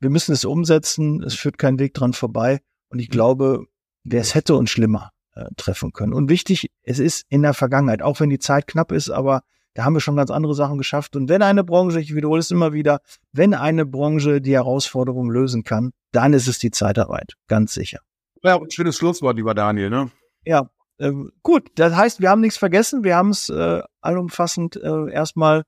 wir 0.00 0.10
müssen 0.10 0.32
es 0.32 0.44
umsetzen. 0.44 1.22
Es 1.22 1.34
führt 1.34 1.58
kein 1.58 1.78
Weg 1.78 1.94
dran 1.94 2.12
vorbei. 2.12 2.60
Und 2.88 2.98
ich 2.98 3.08
glaube, 3.08 3.66
wer 4.02 4.20
es 4.20 4.34
hätte 4.34 4.56
uns 4.56 4.70
schlimmer 4.70 5.10
äh, 5.34 5.44
treffen 5.56 5.92
können. 5.92 6.12
Und 6.12 6.28
wichtig, 6.28 6.70
es 6.82 6.98
ist 6.98 7.24
in 7.28 7.42
der 7.42 7.54
Vergangenheit, 7.54 8.02
auch 8.02 8.18
wenn 8.18 8.28
die 8.28 8.40
Zeit 8.40 8.66
knapp 8.66 8.90
ist, 8.90 9.10
aber 9.10 9.42
da 9.74 9.84
haben 9.84 9.94
wir 9.94 10.00
schon 10.00 10.16
ganz 10.16 10.30
andere 10.30 10.54
Sachen 10.54 10.78
geschafft. 10.78 11.16
Und 11.16 11.28
wenn 11.28 11.42
eine 11.42 11.64
Branche, 11.64 12.00
ich 12.00 12.14
wiederhole 12.14 12.40
es 12.40 12.50
immer 12.50 12.72
wieder, 12.72 13.00
wenn 13.32 13.54
eine 13.54 13.86
Branche 13.86 14.40
die 14.40 14.54
Herausforderung 14.54 15.30
lösen 15.30 15.64
kann, 15.64 15.92
dann 16.12 16.32
ist 16.32 16.48
es 16.48 16.58
die 16.58 16.70
Zeitarbeit, 16.70 17.34
ganz 17.48 17.74
sicher. 17.74 18.00
Ja, 18.42 18.58
ein 18.58 18.70
schönes 18.70 18.96
Schlusswort, 18.96 19.36
lieber 19.36 19.54
Daniel, 19.54 19.90
ne? 19.90 20.10
Ja, 20.44 20.68
ähm, 20.98 21.32
gut, 21.42 21.70
das 21.76 21.94
heißt, 21.94 22.20
wir 22.20 22.30
haben 22.30 22.40
nichts 22.40 22.58
vergessen. 22.58 23.04
Wir 23.04 23.16
haben 23.16 23.30
es 23.30 23.48
äh, 23.48 23.82
allumfassend 24.00 24.76
äh, 24.76 25.10
erstmal 25.10 25.62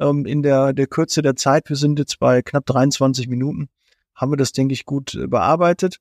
ähm, 0.00 0.26
in 0.26 0.42
der, 0.42 0.72
der 0.72 0.86
Kürze 0.86 1.22
der 1.22 1.36
Zeit, 1.36 1.68
wir 1.68 1.76
sind 1.76 1.98
jetzt 1.98 2.18
bei 2.18 2.42
knapp 2.42 2.66
23 2.66 3.28
Minuten, 3.28 3.68
haben 4.14 4.32
wir 4.32 4.36
das, 4.36 4.52
denke 4.52 4.74
ich, 4.74 4.84
gut 4.84 5.14
äh, 5.14 5.26
bearbeitet. 5.26 5.98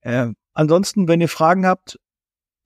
Äh, 0.00 0.28
ansonsten, 0.54 1.08
wenn 1.08 1.20
ihr 1.20 1.28
Fragen 1.28 1.66
habt, 1.66 1.98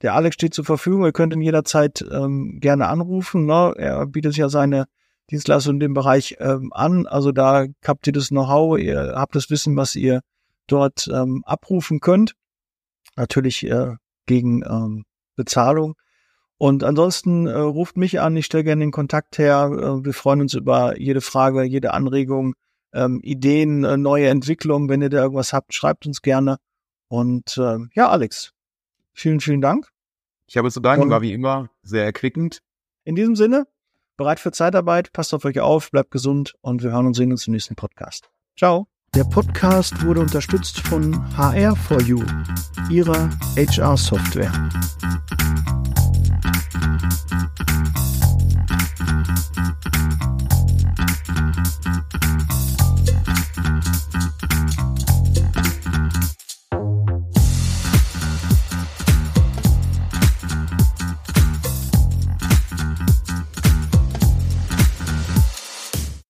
der 0.03 0.15
Alex 0.15 0.35
steht 0.35 0.55
zur 0.55 0.65
Verfügung, 0.65 1.05
ihr 1.05 1.13
könnt 1.13 1.33
ihn 1.33 1.41
jederzeit 1.41 2.05
ähm, 2.11 2.59
gerne 2.61 2.89
anrufen. 2.89 3.47
Ne? 3.47 3.73
Er 3.77 4.07
bietet 4.07 4.37
ja 4.37 4.49
seine 4.49 4.87
Dienstleistung 5.31 5.75
in 5.75 5.81
dem 5.81 5.95
Bereich 5.95 6.37
ähm, 6.39 6.71
an. 6.73 7.07
Also 7.07 7.33
da 7.33 7.67
habt 7.85 8.07
ihr 8.07 8.13
das 8.13 8.29
Know-how, 8.29 8.79
ihr 8.79 9.15
habt 9.17 9.35
das 9.35 9.51
Wissen, 9.51 9.77
was 9.77 9.97
ihr 9.97 10.21
dort 10.67 11.09
ähm, 11.13 11.43
abrufen 11.47 12.01
könnt. 12.01 12.35
Natürlich 13.17 13.65
äh, 13.65 13.95
gegen 14.27 14.63
ähm, 14.65 15.05
Bezahlung. 15.37 15.95
Und 16.59 16.85
ansonsten 16.85 17.47
äh, 17.47 17.59
ruft 17.59 17.97
mich 17.97 18.21
an, 18.21 18.37
ich 18.37 18.47
stelle 18.47 18.65
gerne 18.65 18.85
den 18.85 18.91
Kontakt 18.91 19.39
her. 19.39 19.71
Äh, 19.73 20.05
wir 20.05 20.13
freuen 20.15 20.41
uns 20.41 20.55
über 20.55 20.99
jede 20.99 21.21
Frage, 21.21 21.65
jede 21.65 21.93
Anregung, 21.93 22.55
ähm, 22.95 23.21
Ideen, 23.23 23.85
äh, 23.85 23.97
neue 23.97 24.29
Entwicklungen. 24.29 24.89
Wenn 24.89 25.03
ihr 25.03 25.11
da 25.11 25.23
irgendwas 25.23 25.53
habt, 25.53 25.75
schreibt 25.75 26.07
uns 26.07 26.23
gerne. 26.23 26.57
Und 27.09 27.59
äh, 27.59 27.79
ja, 27.95 28.09
Alex, 28.09 28.53
vielen, 29.17 29.41
vielen 29.41 29.61
Dank. 29.61 29.89
Ich 30.47 30.57
habe 30.57 30.71
zu 30.71 30.81
danken, 30.81 31.11
war 31.11 31.23
wie 31.23 31.33
immer 31.33 31.71
sehr 31.83 32.05
erquickend. 32.05 32.61
In 33.05 33.17
diesem 33.17 33.35
Sinne, 33.35 33.67
bereit 34.17 34.39
für 34.39 34.53
Zeitarbeit, 34.53 35.13
passt 35.13 35.35
auf 35.35 35.45
euch 35.45 35.59
auf, 35.61 35.91
bleibt 35.91 36.11
gesund 36.11 36.55
und 36.61 36.83
wir 36.83 36.93
hören 36.93 37.07
und 37.07 37.15
sehen 37.15 37.33
uns 37.33 37.47
im 37.47 37.53
nächsten 37.53 37.75
Podcast. 37.75 38.31
Ciao. 38.57 38.87
Der 39.15 39.25
Podcast 39.25 40.05
wurde 40.05 40.21
unterstützt 40.21 40.81
von 40.81 41.15
HR4U, 41.37 42.23
ihrer 42.91 43.31
HR-Software. 43.57 44.53